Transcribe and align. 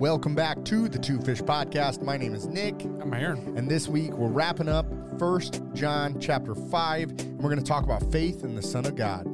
Welcome 0.00 0.34
back 0.34 0.64
to 0.64 0.88
the 0.88 0.98
Two 0.98 1.20
Fish 1.20 1.42
Podcast. 1.42 2.00
My 2.00 2.16
name 2.16 2.34
is 2.34 2.46
Nick, 2.46 2.84
I'm 3.02 3.12
Aaron. 3.12 3.58
and 3.58 3.68
this 3.68 3.86
week 3.86 4.14
we're 4.14 4.30
wrapping 4.30 4.66
up 4.66 4.86
First 5.18 5.60
John 5.74 6.18
chapter 6.18 6.54
5, 6.54 7.10
and 7.10 7.36
we're 7.36 7.50
going 7.50 7.62
to 7.62 7.62
talk 7.62 7.84
about 7.84 8.10
faith 8.10 8.42
in 8.42 8.54
the 8.54 8.62
Son 8.62 8.86
of 8.86 8.96
God. 8.96 9.26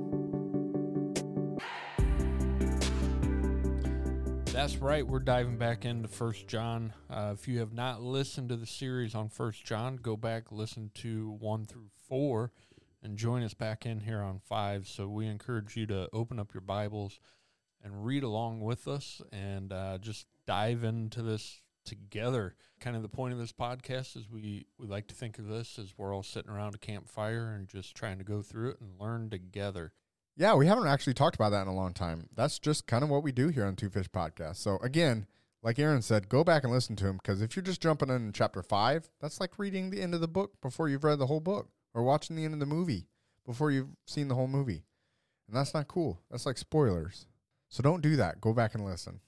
That's 4.47 4.79
right. 4.79 5.07
We're 5.07 5.21
diving 5.21 5.57
back 5.57 5.85
into 5.85 6.09
First 6.09 6.49
John. 6.49 6.93
Uh, 7.09 7.31
if 7.33 7.47
you 7.47 7.61
have 7.61 7.73
not 7.73 8.03
listened 8.03 8.49
to 8.49 8.57
the 8.57 8.67
series 8.67 9.15
on 9.15 9.29
First 9.29 9.65
John, 9.65 9.95
go 9.95 10.17
back 10.17 10.51
listen 10.51 10.91
to 10.95 11.31
one 11.39 11.65
through 11.65 11.91
four, 12.09 12.51
and 13.05 13.17
join 13.17 13.45
us 13.45 13.55
back 13.55 13.87
in 13.87 14.01
here 14.01 14.21
on 14.21 14.41
five. 14.41 14.89
So 14.89 15.07
we 15.07 15.29
encourage 15.29 15.77
you 15.77 15.87
to 15.87 16.09
open 16.13 16.41
up 16.41 16.53
your 16.53 16.61
Bibles 16.61 17.21
and 17.85 18.05
read 18.05 18.25
along 18.25 18.63
with 18.63 18.89
us, 18.89 19.23
and 19.31 19.73
uh, 19.73 19.99
just 19.99 20.27
dive 20.47 20.85
into 20.85 21.23
this 21.23 21.61
together. 21.85 22.55
Kind 22.81 22.97
of 22.97 23.03
the 23.03 23.09
point 23.09 23.33
of 23.33 23.39
this 23.39 23.53
podcast 23.53 24.17
is 24.17 24.29
we 24.31 24.67
we 24.79 24.87
like 24.87 25.07
to 25.09 25.15
think 25.15 25.39
of 25.39 25.47
this 25.47 25.79
as 25.79 25.95
we're 25.97 26.15
all 26.15 26.23
sitting 26.23 26.51
around 26.51 26.75
a 26.75 26.79
campfire 26.79 27.53
and 27.55 27.69
just 27.69 27.95
trying 27.95 28.19
to 28.19 28.25
go 28.25 28.43
through 28.43 28.71
it 28.71 28.81
and 28.81 29.01
learn 29.01 29.31
together. 29.31 29.93
Yeah, 30.37 30.55
we 30.55 30.67
haven't 30.67 30.87
actually 30.87 31.15
talked 31.15 31.37
about 31.37 31.51
that 31.51 31.63
in 31.63 31.69
a 31.69 31.75
long 31.75 31.95
time. 31.95 32.29
That's 32.35 32.59
just 32.59 32.87
kind 32.87 33.03
of 33.03 33.09
what 33.09 33.23
we 33.23 33.33
do 33.33 33.49
here 33.49 33.65
on 33.65 33.75
Two 33.75 33.89
Fish 33.89 34.11
Podcast. 34.11 34.57
So, 34.57 34.77
again, 34.83 35.27
like 35.63 35.79
Aaron 35.79 36.03
said, 36.03 36.29
go 36.29 36.45
back 36.45 36.63
and 36.63 36.73
listen 36.73 36.95
to 36.97 37.07
him 37.07 37.17
because 37.17 37.41
if 37.41 37.57
you're 37.57 37.63
just 37.63 37.81
jumping 37.81 38.11
in 38.11 38.33
chapter 38.33 38.63
5, 38.63 39.09
that's 39.19 39.41
like 39.41 39.59
reading 39.59 39.89
the 39.89 40.03
end 40.03 40.15
of 40.15 40.21
the 40.21 40.29
book 40.29 40.61
before 40.61 40.91
you've 40.91 41.05
read 41.05 41.19
the 41.19 41.27
whole 41.27 41.41
book 41.41 41.71
or 41.95 42.03
watching 42.03 42.37
the 42.37 42.45
end 42.45 42.53
of 42.53 42.61
the 42.61 42.67
movie 42.67 43.07
before 43.47 43.71
you've 43.71 43.97
seen 44.07 44.29
the 44.29 44.35
whole 44.35 44.47
movie. 44.47 44.85
And 45.49 45.57
that's 45.57 45.73
not 45.73 45.89
cool. 45.89 46.21
That's 46.31 46.45
like 46.45 46.59
spoilers. 46.59 47.27
So 47.71 47.83
don't 47.83 48.03
do 48.03 48.17
that. 48.17 48.41
Go 48.41 48.53
back 48.53 48.75
and 48.75 48.85
listen. 48.85 49.21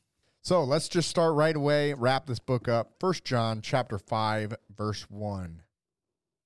So 0.48 0.64
let's 0.64 0.88
just 0.88 1.10
start 1.10 1.34
right 1.34 1.54
away, 1.54 1.92
wrap 1.92 2.24
this 2.24 2.38
book 2.38 2.68
up. 2.68 2.94
First 2.98 3.22
John 3.22 3.60
chapter 3.60 3.98
5, 3.98 4.54
verse 4.74 5.02
1. 5.10 5.60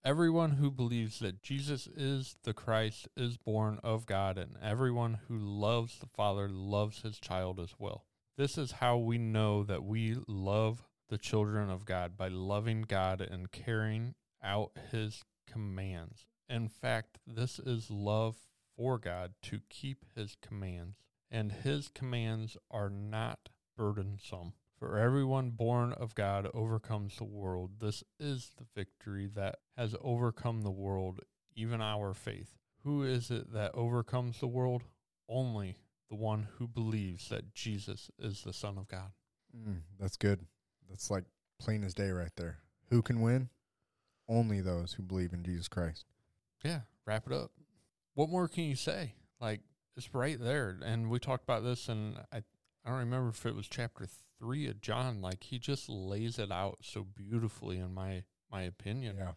Everyone 0.04 0.50
who 0.50 0.72
believes 0.72 1.20
that 1.20 1.40
Jesus 1.40 1.86
is 1.86 2.34
the 2.42 2.52
Christ 2.52 3.06
is 3.16 3.36
born 3.36 3.78
of 3.84 4.04
God, 4.04 4.38
and 4.38 4.56
everyone 4.60 5.20
who 5.28 5.38
loves 5.38 6.00
the 6.00 6.08
Father 6.08 6.48
loves 6.48 7.02
his 7.02 7.20
child 7.20 7.60
as 7.60 7.76
well. 7.78 8.04
This 8.36 8.58
is 8.58 8.72
how 8.72 8.98
we 8.98 9.18
know 9.18 9.62
that 9.62 9.84
we 9.84 10.16
love 10.26 10.82
the 11.08 11.16
children 11.16 11.70
of 11.70 11.84
God 11.84 12.16
by 12.16 12.26
loving 12.26 12.82
God 12.82 13.20
and 13.20 13.52
carrying 13.52 14.16
out 14.42 14.72
his 14.90 15.22
commands. 15.48 16.26
In 16.48 16.68
fact, 16.68 17.18
this 17.24 17.60
is 17.60 17.88
love 17.88 18.34
for 18.76 18.98
God 18.98 19.34
to 19.42 19.60
keep 19.70 20.04
his 20.16 20.36
commands, 20.42 20.96
and 21.30 21.52
his 21.52 21.88
commands 21.88 22.56
are 22.68 22.90
not 22.90 23.50
burdensome. 23.76 24.52
For 24.78 24.98
everyone 24.98 25.50
born 25.50 25.92
of 25.92 26.14
God 26.14 26.48
overcomes 26.52 27.16
the 27.16 27.24
world. 27.24 27.72
This 27.78 28.02
is 28.18 28.50
the 28.58 28.66
victory 28.74 29.28
that 29.36 29.60
has 29.76 29.94
overcome 30.02 30.62
the 30.62 30.70
world, 30.70 31.20
even 31.54 31.80
our 31.80 32.14
faith. 32.14 32.56
Who 32.82 33.04
is 33.04 33.30
it 33.30 33.52
that 33.52 33.74
overcomes 33.74 34.40
the 34.40 34.48
world? 34.48 34.82
Only 35.28 35.76
the 36.10 36.16
one 36.16 36.48
who 36.58 36.66
believes 36.66 37.28
that 37.28 37.54
Jesus 37.54 38.10
is 38.18 38.42
the 38.42 38.52
Son 38.52 38.76
of 38.76 38.88
God. 38.88 39.12
Mm, 39.56 39.82
that's 40.00 40.16
good. 40.16 40.40
That's 40.88 41.10
like 41.10 41.24
plain 41.60 41.84
as 41.84 41.94
day 41.94 42.10
right 42.10 42.32
there. 42.36 42.58
Who 42.90 43.02
can 43.02 43.20
win? 43.20 43.50
Only 44.28 44.60
those 44.60 44.94
who 44.94 45.02
believe 45.02 45.32
in 45.32 45.44
Jesus 45.44 45.68
Christ. 45.68 46.06
Yeah, 46.64 46.80
wrap 47.06 47.26
it 47.26 47.32
up. 47.32 47.52
What 48.14 48.30
more 48.30 48.48
can 48.48 48.64
you 48.64 48.76
say? 48.76 49.14
Like, 49.40 49.60
it's 49.96 50.14
right 50.14 50.38
there. 50.40 50.76
And 50.84 51.08
we 51.08 51.18
talked 51.18 51.44
about 51.44 51.64
this, 51.64 51.88
and 51.88 52.16
I, 52.32 52.42
I 52.84 52.90
don't 52.90 52.98
remember 52.98 53.28
if 53.28 53.46
it 53.46 53.54
was 53.54 53.68
chapter 53.68 54.06
three 54.38 54.66
of 54.68 54.80
John. 54.80 55.20
Like, 55.20 55.44
he 55.44 55.58
just 55.58 55.88
lays 55.88 56.38
it 56.38 56.50
out 56.50 56.78
so 56.82 57.04
beautifully, 57.04 57.78
in 57.78 57.94
my, 57.94 58.24
my 58.50 58.62
opinion. 58.62 59.16
Yeah. 59.18 59.32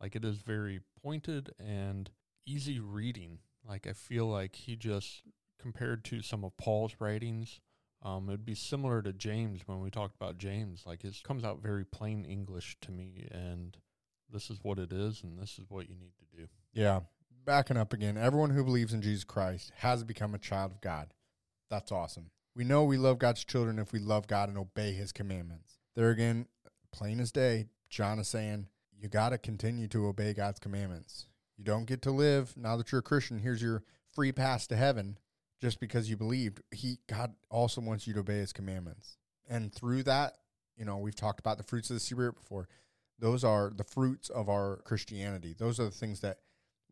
Like 0.00 0.16
it 0.16 0.24
is 0.24 0.38
very 0.38 0.80
pointed 1.02 1.50
and 1.58 2.10
easy 2.46 2.80
reading. 2.80 3.38
Like 3.68 3.86
I 3.86 3.92
feel 3.92 4.26
like 4.26 4.56
he 4.56 4.76
just 4.76 5.22
compared 5.60 6.04
to 6.06 6.22
some 6.22 6.42
of 6.42 6.56
Paul's 6.56 6.96
writings, 6.98 7.60
um, 8.02 8.28
it'd 8.28 8.46
be 8.46 8.54
similar 8.54 9.02
to 9.02 9.12
James 9.12 9.60
when 9.66 9.80
we 9.80 9.90
talked 9.90 10.16
about 10.16 10.38
James. 10.38 10.84
Like 10.86 11.04
it 11.04 11.22
comes 11.22 11.44
out 11.44 11.62
very 11.62 11.84
plain 11.84 12.24
English 12.24 12.78
to 12.80 12.90
me, 12.90 13.28
and 13.30 13.76
this 14.32 14.48
is 14.48 14.58
what 14.62 14.78
it 14.78 14.92
is, 14.92 15.22
and 15.22 15.38
this 15.38 15.58
is 15.58 15.66
what 15.68 15.88
you 15.88 15.96
need 15.96 16.14
to 16.18 16.36
do. 16.36 16.48
Yeah. 16.72 17.00
Backing 17.44 17.76
up 17.76 17.92
again, 17.92 18.16
everyone 18.16 18.50
who 18.50 18.64
believes 18.64 18.92
in 18.92 19.02
Jesus 19.02 19.24
Christ 19.24 19.72
has 19.78 20.04
become 20.04 20.34
a 20.34 20.38
child 20.38 20.72
of 20.72 20.80
God. 20.80 21.12
That's 21.68 21.92
awesome. 21.92 22.30
We 22.54 22.64
know 22.64 22.84
we 22.84 22.96
love 22.96 23.18
God's 23.18 23.44
children 23.44 23.78
if 23.78 23.92
we 23.92 23.98
love 23.98 24.26
God 24.26 24.48
and 24.48 24.58
obey 24.58 24.92
his 24.92 25.12
commandments. 25.12 25.78
There 25.94 26.10
again, 26.10 26.46
plain 26.92 27.20
as 27.20 27.32
day, 27.32 27.66
John 27.88 28.18
is 28.18 28.28
saying, 28.28 28.66
you 28.98 29.08
got 29.08 29.30
to 29.30 29.38
continue 29.38 29.88
to 29.88 30.06
obey 30.06 30.34
God's 30.34 30.58
commandments. 30.58 31.26
You 31.56 31.64
don't 31.64 31.86
get 31.86 32.02
to 32.02 32.10
live 32.10 32.56
now 32.56 32.76
that 32.76 32.92
you're 32.92 33.00
a 33.00 33.02
Christian. 33.02 33.38
Here's 33.38 33.62
your 33.62 33.82
free 34.12 34.32
pass 34.32 34.66
to 34.68 34.76
heaven 34.76 35.18
just 35.60 35.80
because 35.80 36.10
you 36.10 36.16
believed. 36.16 36.62
He 36.70 36.98
God 37.08 37.34
also 37.50 37.80
wants 37.80 38.06
you 38.06 38.14
to 38.14 38.20
obey 38.20 38.38
his 38.38 38.52
commandments. 38.52 39.16
And 39.48 39.72
through 39.72 40.04
that, 40.04 40.34
you 40.76 40.84
know, 40.84 40.98
we've 40.98 41.16
talked 41.16 41.40
about 41.40 41.58
the 41.58 41.64
fruits 41.64 41.90
of 41.90 41.94
the 41.94 42.00
spirit 42.00 42.34
before. 42.34 42.68
Those 43.18 43.44
are 43.44 43.70
the 43.74 43.84
fruits 43.84 44.30
of 44.30 44.48
our 44.48 44.80
Christianity. 44.84 45.54
Those 45.56 45.78
are 45.78 45.84
the 45.84 45.90
things 45.90 46.20
that 46.20 46.38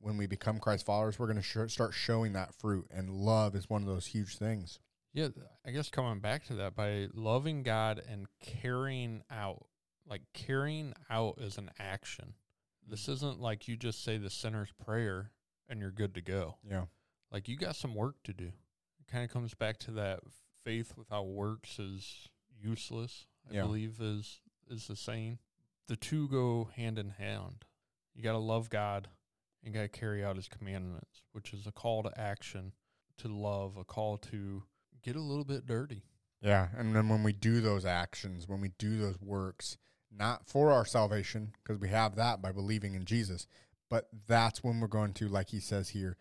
when 0.01 0.17
we 0.17 0.27
become 0.27 0.59
Christ 0.59 0.87
followers, 0.87 1.19
we're 1.19 1.27
going 1.27 1.37
to 1.37 1.43
sh- 1.43 1.73
start 1.73 1.95
showing 1.95 2.35
that 2.35 2.55
fruit. 2.55 2.87
And 2.91 3.11
love 3.11 3.55
is 3.55 3.71
one 3.71 3.83
of 3.83 3.89
those 3.89 4.07
huge 4.07 4.37
things. 4.37 4.79
Yeah, 5.13 5.29
I 5.65 5.71
guess 5.71 5.89
coming 5.89 6.21
back 6.21 6.45
to 6.47 6.55
that 6.55 6.75
by 6.77 7.09
loving 7.15 7.63
God 7.63 8.01
and 8.09 8.27
carrying 8.41 9.23
out, 9.31 9.67
like 10.07 10.23
carrying 10.35 10.95
out 11.11 11.39
is 11.39 11.59
an 11.59 11.71
action. 11.79 12.35
This 12.87 13.03
mm-hmm. 13.03 13.13
isn't 13.13 13.41
like 13.41 13.69
you 13.69 13.77
just 13.77 14.05
say 14.05 14.19
the 14.19 14.31
sinner's 14.31 14.73
prayer 14.85 15.33
and 15.69 15.81
you're 15.81 15.91
good 15.91 16.15
to 16.15 16.21
go. 16.21 16.57
Yeah. 16.69 16.85
Like 17.31 17.49
you 17.49 17.57
got 17.57 17.77
some 17.77 17.95
work 17.95 18.17
to 18.25 18.33
do. 18.33 18.47
It 18.47 19.11
kind 19.11 19.25
of 19.25 19.31
comes 19.31 19.55
back 19.55 19.79
to 19.81 19.91
that 19.93 20.21
faith 20.65 20.95
without 20.97 21.29
works 21.29 21.79
is 21.79 22.29
useless. 22.61 23.27
I 23.51 23.55
Yeah. 23.55 23.63
believe 23.63 24.01
is 24.01 24.41
is 24.71 24.87
the 24.87 24.97
saying. 24.97 25.39
The 25.87 25.97
two 25.97 26.29
go 26.29 26.65
hand 26.77 26.99
in 26.99 27.11
hand. 27.11 27.65
You 28.15 28.23
got 28.23 28.33
to 28.33 28.39
love 28.39 28.69
God 28.69 29.09
and 29.65 29.73
got 29.73 29.83
to 29.83 29.89
carry 29.89 30.25
out 30.25 30.37
his 30.37 30.49
commandments, 30.49 31.23
which 31.33 31.53
is 31.55 31.67
a 31.67 31.73
call 31.73 32.03
to 32.03 32.21
action, 32.21 32.73
to 33.19 33.29
love, 33.29 33.77
a 33.77 33.85
call 33.85 34.19
to 34.19 34.65
get 35.03 35.17
a 35.17 35.21
little 35.21 35.45
bit 35.45 35.67
dirty. 35.67 36.03
Yeah. 36.41 36.69
And 36.77 36.95
then 36.95 37.09
when 37.09 37.23
we 37.23 37.33
do 37.33 37.61
those 37.61 37.85
actions, 37.85 38.49
when 38.49 38.61
we 38.61 38.71
do 38.79 38.99
those 38.99 39.21
works, 39.21 39.77
not 40.17 40.47
for 40.47 40.71
our 40.71 40.85
salvation, 40.85 41.53
because 41.63 41.81
we 41.81 41.89
have 41.89 42.17
that 42.17 42.41
by 42.41 42.53
believing 42.53 42.95
in 42.95 43.05
Jesus, 43.05 43.47
but 43.91 44.09
that's 44.27 44.63
when 44.63 44.81
we're 44.81 44.87
going 44.87 45.15
to, 45.15 45.29
like 45.29 45.51
he 45.51 45.61
says 45.61 45.91
here, 45.91 46.17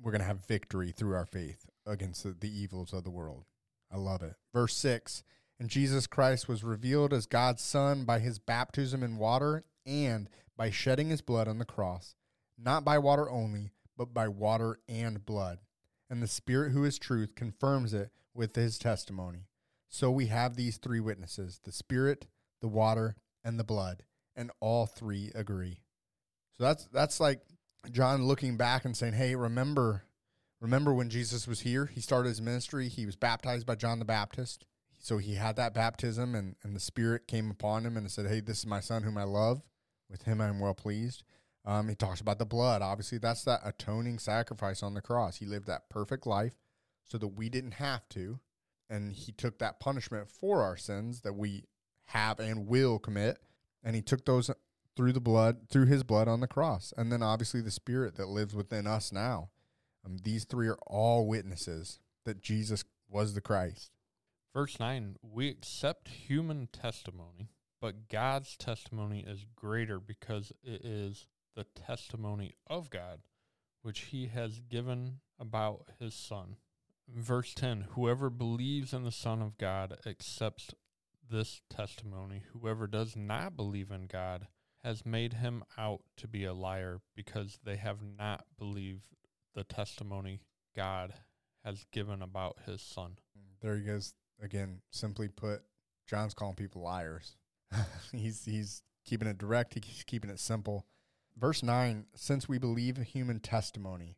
we're 0.00 0.12
going 0.12 0.20
to 0.20 0.26
have 0.26 0.46
victory 0.46 0.92
through 0.92 1.14
our 1.14 1.26
faith 1.26 1.66
against 1.86 2.22
the, 2.22 2.34
the 2.38 2.50
evils 2.50 2.92
of 2.92 3.04
the 3.04 3.10
world. 3.10 3.44
I 3.92 3.96
love 3.96 4.22
it. 4.22 4.34
Verse 4.52 4.76
6 4.76 5.22
And 5.58 5.68
Jesus 5.68 6.06
Christ 6.06 6.48
was 6.48 6.64
revealed 6.64 7.12
as 7.12 7.26
God's 7.26 7.62
Son 7.62 8.04
by 8.04 8.18
his 8.20 8.38
baptism 8.38 9.02
in 9.02 9.16
water 9.16 9.64
and 9.84 10.28
by 10.56 10.70
shedding 10.70 11.08
his 11.08 11.22
blood 11.22 11.48
on 11.48 11.58
the 11.58 11.64
cross, 11.64 12.14
not 12.58 12.84
by 12.84 12.98
water 12.98 13.30
only, 13.30 13.72
but 13.96 14.14
by 14.14 14.28
water 14.28 14.78
and 14.88 15.24
blood. 15.24 15.58
And 16.10 16.22
the 16.22 16.28
Spirit, 16.28 16.72
who 16.72 16.84
is 16.84 16.98
truth, 16.98 17.34
confirms 17.34 17.92
it 17.92 18.10
with 18.34 18.54
his 18.54 18.78
testimony. 18.78 19.48
So 19.88 20.10
we 20.10 20.26
have 20.26 20.54
these 20.56 20.76
three 20.76 21.00
witnesses 21.00 21.60
the 21.64 21.72
Spirit, 21.72 22.26
the 22.60 22.68
water, 22.68 23.16
and 23.44 23.58
the 23.58 23.64
blood, 23.64 24.02
and 24.36 24.50
all 24.60 24.86
three 24.86 25.32
agree. 25.34 25.82
So 26.56 26.64
that's 26.64 26.86
that's 26.92 27.20
like 27.20 27.40
John 27.90 28.26
looking 28.26 28.56
back 28.56 28.84
and 28.84 28.96
saying, 28.96 29.14
"Hey, 29.14 29.34
remember 29.34 30.04
remember 30.60 30.92
when 30.92 31.10
Jesus 31.10 31.46
was 31.46 31.60
here? 31.60 31.86
He 31.86 32.00
started 32.00 32.28
his 32.28 32.42
ministry. 32.42 32.88
He 32.88 33.06
was 33.06 33.16
baptized 33.16 33.66
by 33.66 33.76
John 33.76 33.98
the 33.98 34.04
Baptist. 34.04 34.66
So 34.98 35.18
he 35.18 35.36
had 35.36 35.56
that 35.56 35.74
baptism 35.74 36.34
and 36.34 36.56
and 36.62 36.76
the 36.76 36.80
Spirit 36.80 37.26
came 37.26 37.50
upon 37.50 37.86
him 37.86 37.96
and 37.96 38.10
said, 38.10 38.26
"Hey, 38.26 38.40
this 38.40 38.58
is 38.58 38.66
my 38.66 38.80
son 38.80 39.02
whom 39.04 39.16
I 39.16 39.24
love. 39.24 39.62
With 40.10 40.22
him 40.22 40.40
I 40.40 40.48
am 40.48 40.60
well 40.60 40.74
pleased." 40.74 41.22
Um, 41.64 41.88
he 41.88 41.94
talks 41.94 42.20
about 42.20 42.38
the 42.38 42.46
blood. 42.46 42.82
Obviously, 42.82 43.18
that's 43.18 43.44
that 43.44 43.60
atoning 43.62 44.18
sacrifice 44.18 44.82
on 44.82 44.94
the 44.94 45.02
cross. 45.02 45.36
He 45.36 45.46
lived 45.46 45.66
that 45.66 45.90
perfect 45.90 46.26
life 46.26 46.54
so 47.08 47.18
that 47.18 47.28
we 47.28 47.48
didn't 47.48 47.72
have 47.72 48.08
to. 48.10 48.38
And 48.90 49.12
he 49.12 49.32
took 49.32 49.58
that 49.58 49.80
punishment 49.80 50.30
for 50.30 50.62
our 50.62 50.76
sins 50.76 51.22
that 51.22 51.34
we 51.34 51.64
have 52.06 52.40
and 52.40 52.66
will 52.66 52.98
commit. 52.98 53.38
And 53.82 53.94
he 53.94 54.02
took 54.02 54.24
those 54.24 54.50
through 54.96 55.12
the 55.12 55.20
blood, 55.20 55.68
through 55.68 55.86
his 55.86 56.02
blood 56.02 56.28
on 56.28 56.40
the 56.40 56.46
cross. 56.46 56.92
And 56.96 57.12
then 57.12 57.22
obviously 57.22 57.60
the 57.60 57.70
spirit 57.70 58.16
that 58.16 58.28
lives 58.28 58.54
within 58.54 58.86
us 58.86 59.12
now. 59.12 59.50
Um, 60.04 60.18
these 60.22 60.44
three 60.44 60.68
are 60.68 60.78
all 60.86 61.26
witnesses 61.26 62.00
that 62.24 62.40
Jesus 62.40 62.84
was 63.08 63.34
the 63.34 63.40
Christ. 63.40 63.90
Verse 64.54 64.80
9 64.80 65.16
We 65.22 65.48
accept 65.48 66.08
human 66.08 66.68
testimony, 66.72 67.50
but 67.80 68.08
God's 68.08 68.56
testimony 68.56 69.24
is 69.26 69.46
greater 69.54 70.00
because 70.00 70.52
it 70.62 70.84
is 70.84 71.26
the 71.54 71.64
testimony 71.64 72.54
of 72.66 72.90
God, 72.90 73.20
which 73.82 74.00
he 74.00 74.26
has 74.26 74.60
given 74.60 75.20
about 75.38 75.90
his 75.98 76.14
Son. 76.14 76.56
Verse 77.14 77.54
10 77.54 77.88
Whoever 77.92 78.30
believes 78.30 78.92
in 78.92 79.04
the 79.04 79.12
Son 79.12 79.40
of 79.40 79.56
God 79.58 79.98
accepts 80.06 80.74
this 81.30 81.62
testimony, 81.70 82.42
whoever 82.52 82.86
does 82.86 83.16
not 83.16 83.56
believe 83.56 83.90
in 83.90 84.06
God 84.06 84.46
has 84.84 85.04
made 85.04 85.34
him 85.34 85.64
out 85.76 86.00
to 86.16 86.28
be 86.28 86.44
a 86.44 86.54
liar 86.54 87.00
because 87.16 87.58
they 87.64 87.76
have 87.76 87.98
not 88.02 88.44
believed 88.58 89.04
the 89.54 89.64
testimony 89.64 90.40
God 90.76 91.12
has 91.64 91.84
given 91.92 92.22
about 92.22 92.58
his 92.64 92.80
son. 92.80 93.18
There 93.60 93.76
he 93.76 93.82
goes 93.82 94.14
again. 94.40 94.80
Simply 94.90 95.28
put, 95.28 95.62
John's 96.06 96.34
calling 96.34 96.54
people 96.54 96.82
liars. 96.82 97.36
he's 98.12 98.44
he's 98.44 98.82
keeping 99.04 99.28
it 99.28 99.38
direct. 99.38 99.74
He's 99.84 100.04
keeping 100.04 100.30
it 100.30 100.38
simple. 100.38 100.86
Verse 101.36 101.62
nine: 101.62 102.06
Since 102.14 102.48
we 102.48 102.58
believe 102.58 102.96
human 102.98 103.40
testimony, 103.40 104.16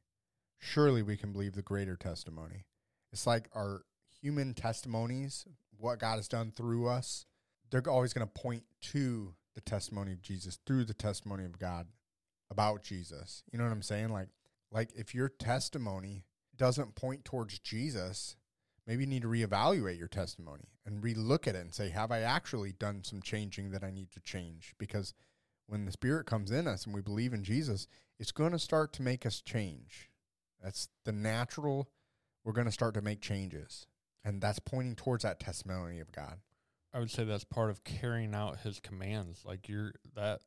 surely 0.58 1.02
we 1.02 1.16
can 1.16 1.32
believe 1.32 1.54
the 1.54 1.62
greater 1.62 1.96
testimony. 1.96 2.66
It's 3.12 3.26
like 3.26 3.48
our 3.54 3.82
human 4.20 4.54
testimonies, 4.54 5.46
what 5.76 5.98
God 5.98 6.16
has 6.16 6.28
done 6.28 6.50
through 6.50 6.88
us. 6.88 7.26
They're 7.70 7.82
always 7.88 8.12
going 8.12 8.26
to 8.26 8.40
point 8.40 8.64
to 8.92 9.34
the 9.54 9.60
testimony 9.60 10.12
of 10.12 10.22
Jesus 10.22 10.58
through 10.66 10.84
the 10.84 10.94
testimony 10.94 11.44
of 11.44 11.58
God 11.58 11.86
about 12.50 12.82
Jesus. 12.82 13.42
You 13.52 13.58
know 13.58 13.64
what 13.64 13.72
I'm 13.72 13.82
saying? 13.82 14.10
Like, 14.10 14.28
like 14.70 14.90
if 14.94 15.14
your 15.14 15.28
testimony 15.28 16.24
doesn't 16.56 16.94
point 16.94 17.24
towards 17.24 17.58
Jesus, 17.58 18.36
maybe 18.86 19.04
you 19.04 19.08
need 19.08 19.22
to 19.22 19.28
reevaluate 19.28 19.98
your 19.98 20.08
testimony 20.08 20.68
and 20.84 21.02
relook 21.02 21.46
at 21.46 21.54
it 21.54 21.60
and 21.60 21.74
say, 21.74 21.90
have 21.90 22.10
I 22.10 22.20
actually 22.20 22.72
done 22.72 23.02
some 23.04 23.22
changing 23.22 23.70
that 23.70 23.84
I 23.84 23.90
need 23.90 24.10
to 24.12 24.20
change? 24.20 24.74
Because 24.78 25.14
when 25.66 25.84
the 25.84 25.92
Spirit 25.92 26.26
comes 26.26 26.50
in 26.50 26.66
us 26.66 26.84
and 26.84 26.94
we 26.94 27.00
believe 27.00 27.32
in 27.32 27.44
Jesus, 27.44 27.86
it's 28.18 28.32
going 28.32 28.52
to 28.52 28.58
start 28.58 28.92
to 28.94 29.02
make 29.02 29.24
us 29.24 29.40
change. 29.40 30.10
That's 30.62 30.88
the 31.04 31.12
natural. 31.12 31.88
We're 32.44 32.52
going 32.52 32.66
to 32.66 32.72
start 32.72 32.94
to 32.94 33.02
make 33.02 33.20
changes. 33.20 33.86
And 34.24 34.40
that's 34.40 34.58
pointing 34.58 34.96
towards 34.96 35.22
that 35.22 35.40
testimony 35.40 36.00
of 36.00 36.12
God. 36.12 36.38
I 36.92 36.98
would 36.98 37.10
say 37.10 37.24
that's 37.24 37.44
part 37.44 37.70
of 37.70 37.84
carrying 37.84 38.34
out 38.34 38.60
his 38.60 38.80
commands. 38.80 39.44
Like 39.44 39.68
you're 39.68 39.94
that 40.14 40.40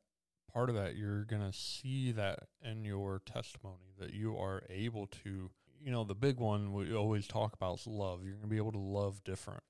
part 0.52 0.68
of 0.68 0.76
that, 0.76 0.96
you're 0.96 1.24
going 1.24 1.42
to 1.42 1.56
see 1.56 2.12
that 2.12 2.40
in 2.62 2.84
your 2.84 3.20
testimony 3.24 3.92
that 3.98 4.14
you 4.14 4.36
are 4.36 4.62
able 4.70 5.06
to, 5.24 5.50
you 5.80 5.90
know, 5.90 6.04
the 6.04 6.14
big 6.14 6.38
one 6.38 6.72
we 6.72 6.94
always 6.94 7.26
talk 7.26 7.54
about 7.54 7.80
is 7.80 7.86
love. 7.86 8.22
You're 8.22 8.34
going 8.34 8.44
to 8.44 8.48
be 8.48 8.58
able 8.58 8.72
to 8.72 8.78
love 8.78 9.24
different. 9.24 9.62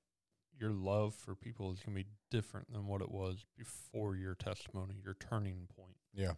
Your 0.57 0.71
love 0.71 1.15
for 1.15 1.35
people 1.35 1.71
is 1.73 1.79
going 1.79 1.97
to 1.97 2.03
be 2.03 2.09
different 2.29 2.71
than 2.71 2.87
what 2.87 3.01
it 3.01 3.11
was 3.11 3.45
before 3.57 4.15
your 4.15 4.35
testimony, 4.35 4.95
your 5.03 5.15
turning 5.15 5.67
point. 5.75 5.97
Yeah. 6.13 6.33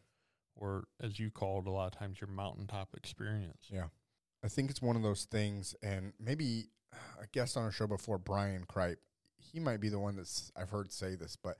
Or 0.56 0.86
as 1.00 1.20
you 1.20 1.30
called 1.30 1.68
a 1.68 1.72
lot 1.72 1.94
of 1.94 2.00
times, 2.00 2.20
your 2.20 2.30
mountaintop 2.30 2.96
experience. 2.96 3.68
Yeah. 3.70 3.88
I 4.44 4.48
think 4.48 4.70
it's 4.70 4.82
one 4.82 4.96
of 4.96 5.02
those 5.02 5.26
things, 5.26 5.76
and 5.82 6.14
maybe 6.20 6.70
a 7.22 7.28
guest 7.32 7.58
on 7.58 7.64
our 7.64 7.72
show 7.72 7.88
before, 7.88 8.18
Brian 8.18 8.66
Kripe, 8.66 8.98
he 9.38 9.60
might 9.60 9.80
be 9.80 9.90
the 9.90 10.00
one 10.00 10.16
that's 10.16 10.52
I've 10.56 10.70
heard 10.70 10.92
say 10.92 11.16
this, 11.16 11.36
but 11.36 11.58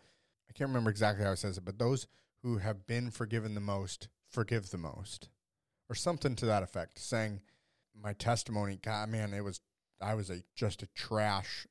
I 0.50 0.54
can't 0.54 0.70
remember 0.70 0.90
exactly 0.90 1.24
how 1.24 1.32
he 1.32 1.38
says 1.38 1.58
it. 1.58 1.66
But 1.66 1.80
those 1.80 2.08
who 2.44 2.58
have 2.58 2.86
been 2.86 3.12
forgiven 3.12 3.56
the 3.56 3.62
most 3.62 4.08
forgive 4.30 4.70
the 4.70 4.78
most, 4.78 5.30
or 5.90 5.96
something 5.96 6.36
to 6.36 6.46
that 6.46 6.64
effect, 6.64 7.00
saying, 7.00 7.42
"My 7.96 8.14
testimony, 8.14 8.78
God, 8.82 9.10
man, 9.10 9.34
it 9.34 9.44
was 9.44 9.62
I 10.02 10.14
was 10.14 10.30
a 10.30 10.44
just 10.56 10.84
a 10.84 10.88
trash 10.88 11.66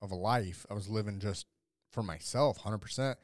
of 0.00 0.10
a 0.10 0.16
life. 0.16 0.66
I 0.70 0.74
was 0.74 0.88
living 0.88 1.20
just 1.20 1.46
for 1.90 2.02
myself, 2.02 2.58
hundred 2.58 2.78
percent, 2.78 3.18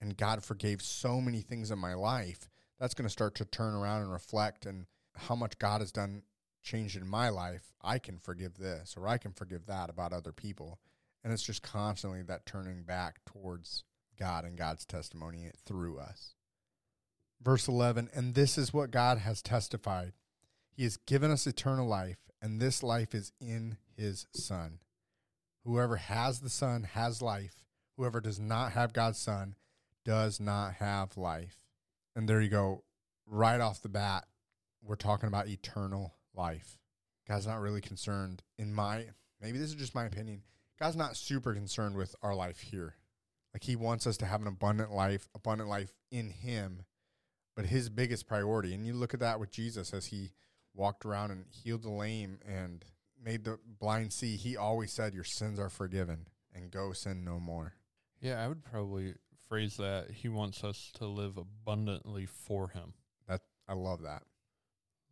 and 0.00 0.16
God 0.16 0.42
forgave 0.42 0.82
so 0.82 1.20
many 1.20 1.42
things 1.42 1.70
in 1.70 1.78
my 1.78 1.94
life. 1.94 2.48
That's 2.78 2.94
going 2.94 3.06
to 3.06 3.12
start 3.12 3.34
to 3.36 3.44
turn 3.44 3.74
around 3.74 4.02
and 4.02 4.12
reflect 4.12 4.66
and 4.66 4.86
how 5.16 5.36
much 5.36 5.58
God 5.58 5.80
has 5.80 5.92
done 5.92 6.22
changed 6.64 6.96
in 6.96 7.06
my 7.06 7.28
life, 7.28 7.72
I 7.82 7.98
can 7.98 8.18
forgive 8.18 8.58
this 8.58 8.96
or 8.96 9.06
I 9.06 9.18
can 9.18 9.32
forgive 9.32 9.66
that 9.66 9.90
about 9.90 10.12
other 10.12 10.32
people. 10.32 10.80
And 11.22 11.32
it's 11.32 11.42
just 11.42 11.62
constantly 11.62 12.22
that 12.22 12.46
turning 12.46 12.82
back 12.82 13.20
towards 13.24 13.84
God 14.18 14.44
and 14.44 14.58
God's 14.58 14.84
testimony 14.84 15.50
through 15.64 15.98
us. 15.98 16.34
Verse 17.42 17.68
11, 17.68 18.10
and 18.14 18.34
this 18.34 18.56
is 18.58 18.72
what 18.72 18.90
God 18.90 19.18
has 19.18 19.42
testified. 19.42 20.12
He 20.72 20.82
has 20.84 20.96
given 20.96 21.30
us 21.30 21.46
eternal 21.46 21.86
life, 21.86 22.18
and 22.40 22.60
this 22.60 22.82
life 22.82 23.14
is 23.14 23.32
in 23.40 23.76
his 23.96 24.26
Son. 24.32 24.78
Whoever 25.64 25.96
has 25.96 26.40
the 26.40 26.50
Son 26.50 26.84
has 26.84 27.22
life. 27.22 27.64
Whoever 27.96 28.20
does 28.20 28.40
not 28.40 28.72
have 28.72 28.92
God's 28.92 29.18
Son 29.18 29.54
does 30.04 30.40
not 30.40 30.74
have 30.74 31.16
life. 31.16 31.56
And 32.16 32.28
there 32.28 32.40
you 32.40 32.48
go. 32.48 32.82
Right 33.26 33.60
off 33.60 33.82
the 33.82 33.88
bat, 33.88 34.24
we're 34.82 34.96
talking 34.96 35.28
about 35.28 35.48
eternal 35.48 36.14
life. 36.34 36.78
God's 37.26 37.46
not 37.46 37.60
really 37.60 37.80
concerned 37.80 38.42
in 38.58 38.74
my 38.74 39.06
maybe 39.40 39.58
this 39.58 39.70
is 39.70 39.76
just 39.76 39.94
my 39.94 40.04
opinion. 40.04 40.42
God's 40.78 40.96
not 40.96 41.16
super 41.16 41.54
concerned 41.54 41.96
with 41.96 42.14
our 42.22 42.34
life 42.34 42.60
here. 42.60 42.94
Like 43.52 43.62
he 43.62 43.76
wants 43.76 44.06
us 44.06 44.16
to 44.18 44.26
have 44.26 44.40
an 44.40 44.48
abundant 44.48 44.92
life, 44.92 45.28
abundant 45.34 45.70
life 45.70 45.94
in 46.10 46.30
him. 46.30 46.82
But 47.54 47.66
his 47.66 47.88
biggest 47.88 48.26
priority, 48.26 48.74
and 48.74 48.84
you 48.84 48.94
look 48.94 49.14
at 49.14 49.20
that 49.20 49.38
with 49.38 49.52
Jesus 49.52 49.94
as 49.94 50.06
he 50.06 50.32
walked 50.74 51.04
around 51.04 51.30
and 51.30 51.44
healed 51.50 51.84
the 51.84 51.90
lame 51.90 52.40
and 52.44 52.84
made 53.22 53.44
the 53.44 53.60
blind 53.78 54.12
see, 54.12 54.36
he 54.36 54.56
always 54.56 54.92
said, 54.92 55.14
Your 55.14 55.22
sins 55.22 55.60
are 55.60 55.68
forgiven 55.68 56.26
and 56.52 56.72
go 56.72 56.92
sin 56.92 57.24
no 57.24 57.38
more. 57.38 57.74
Yeah, 58.20 58.42
I 58.44 58.48
would 58.48 58.64
probably 58.64 59.14
phrase 59.48 59.76
that 59.76 60.10
he 60.10 60.28
wants 60.28 60.64
us 60.64 60.90
to 60.96 61.06
live 61.06 61.36
abundantly 61.36 62.26
for 62.26 62.68
him. 62.68 62.94
That 63.28 63.42
I 63.68 63.74
love 63.74 64.02
that. 64.02 64.22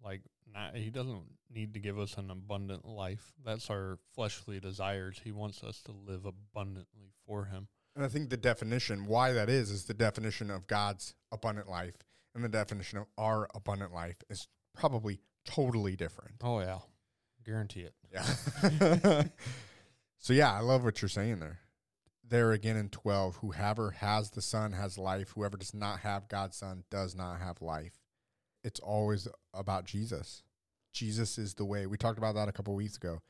Like 0.03 0.23
not, 0.53 0.77
he 0.77 0.91
doesn't 0.91 1.23
need 1.50 1.75
to 1.75 1.81
give 1.81 1.99
us 1.99 2.17
an 2.17 2.31
abundant 2.31 2.87
life. 2.87 3.33
That's 3.44 3.71
our 3.71 3.99
fleshly 4.15 4.61
desires. 4.61 5.21
He 5.23 5.33
wants 5.33 5.62
us 5.62 5.83
to 5.83 5.93
live 5.93 6.25
abundantly 6.25 7.12
for 7.27 7.44
him. 7.47 7.69
And 7.94 8.05
I 8.05 8.09
think 8.09 8.31
the 8.31 8.37
definition, 8.37 9.06
why 9.06 9.33
that 9.33 9.49
is, 9.50 9.71
is 9.71 9.85
the 9.85 9.94
definition 9.94 10.50
of 10.50 10.67
God's 10.67 11.15
abundant 11.31 11.69
life 11.69 11.97
and 12.35 12.43
the 12.43 12.49
definition 12.49 12.99
of 12.99 13.06
our 13.19 13.49
abundant 13.55 13.93
life 13.93 14.17
is 14.31 14.49
probably 14.75 15.21
totally 15.44 15.97
different. 15.97 16.37
Oh, 16.43 16.61
yeah. 16.61 16.79
Guarantee 17.44 17.81
it. 17.83 17.94
Yeah. 18.12 19.25
so, 20.19 20.33
yeah, 20.33 20.53
I 20.53 20.61
love 20.61 20.85
what 20.85 21.03
you're 21.03 21.09
saying 21.09 21.41
there. 21.41 21.59
There 22.27 22.53
again 22.53 22.77
in 22.77 22.89
12, 22.89 23.37
whoever 23.37 23.91
has 23.91 24.31
the 24.31 24.41
Son 24.41 24.73
has 24.73 24.97
life. 24.97 25.33
Whoever 25.35 25.59
does 25.59 25.75
not 25.75 26.00
have 26.00 26.29
God's 26.29 26.56
Son 26.56 26.85
does 26.91 27.15
not 27.15 27.41
have 27.41 27.61
life. 27.61 28.02
It's 28.64 28.81
always 28.81 29.29
about 29.55 29.85
Jesus. 29.85 30.43
Jesus 30.93 31.38
is 31.38 31.55
the 31.55 31.64
way. 31.64 31.87
We 31.87 31.97
talked 31.97 32.19
about 32.19 32.35
that 32.35 32.49
a 32.49 32.53
couple 32.53 32.75
weeks 32.75 32.97
ago, 32.97 33.20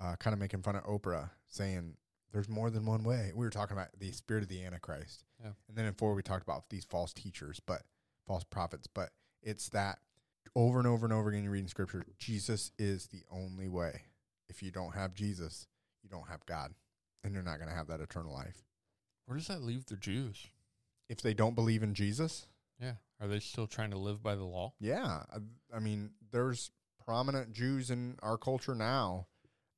uh, 0.00 0.16
kind 0.16 0.32
of 0.32 0.40
making 0.40 0.62
fun 0.62 0.76
of 0.76 0.84
Oprah, 0.84 1.30
saying 1.48 1.96
there's 2.32 2.48
more 2.48 2.70
than 2.70 2.86
one 2.86 3.04
way. 3.04 3.32
We 3.34 3.44
were 3.44 3.50
talking 3.50 3.76
about 3.76 3.88
the 3.98 4.12
spirit 4.12 4.42
of 4.42 4.48
the 4.48 4.64
Antichrist. 4.64 5.24
Yeah. 5.40 5.52
And 5.68 5.76
then 5.76 5.86
in 5.86 5.94
four, 5.94 6.14
we 6.14 6.22
talked 6.22 6.42
about 6.42 6.70
these 6.70 6.84
false 6.84 7.12
teachers, 7.12 7.60
but 7.64 7.82
false 8.26 8.44
prophets. 8.44 8.86
But 8.86 9.10
it's 9.42 9.68
that 9.70 9.98
over 10.56 10.78
and 10.78 10.88
over 10.88 11.04
and 11.04 11.12
over 11.12 11.28
again, 11.30 11.44
you 11.44 11.50
read 11.50 11.62
in 11.62 11.68
scripture, 11.68 12.04
Jesus 12.18 12.70
is 12.78 13.06
the 13.06 13.22
only 13.30 13.68
way. 13.68 14.02
If 14.48 14.62
you 14.62 14.70
don't 14.70 14.94
have 14.94 15.14
Jesus, 15.14 15.66
you 16.02 16.08
don't 16.08 16.28
have 16.28 16.46
God, 16.46 16.74
and 17.22 17.34
you're 17.34 17.42
not 17.42 17.58
going 17.58 17.70
to 17.70 17.76
have 17.76 17.88
that 17.88 18.00
eternal 18.00 18.32
life. 18.32 18.62
Where 19.26 19.38
does 19.38 19.48
that 19.48 19.62
leave 19.62 19.86
the 19.86 19.96
Jews? 19.96 20.48
If 21.08 21.20
they 21.20 21.34
don't 21.34 21.54
believe 21.54 21.82
in 21.82 21.94
Jesus, 21.94 22.46
Yeah. 22.84 22.92
Are 23.20 23.28
they 23.28 23.40
still 23.40 23.66
trying 23.66 23.90
to 23.90 23.98
live 23.98 24.22
by 24.22 24.34
the 24.34 24.44
law? 24.44 24.74
yeah, 24.80 25.22
I, 25.32 25.76
I 25.76 25.78
mean, 25.80 26.10
there's 26.30 26.70
prominent 27.06 27.52
Jews 27.52 27.90
in 27.90 28.16
our 28.22 28.36
culture 28.36 28.74
now, 28.74 29.26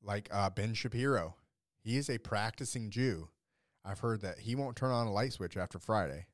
like 0.03 0.29
uh, 0.33 0.51
Ben 0.51 0.75
Shapiro. 0.75 1.37
He 1.83 1.97
is 1.97 2.11
a 2.11 2.19
practicing 2.19 2.91
Jew. 2.91 3.29
I've 3.85 4.01
heard 4.01 4.23
that 4.23 4.41
he 4.41 4.57
won't 4.57 4.77
turn 4.77 4.91
on 4.91 5.07
a 5.07 5.13
light 5.13 5.33
switch 5.33 5.57
after 5.57 5.79
Friday. 5.79 6.27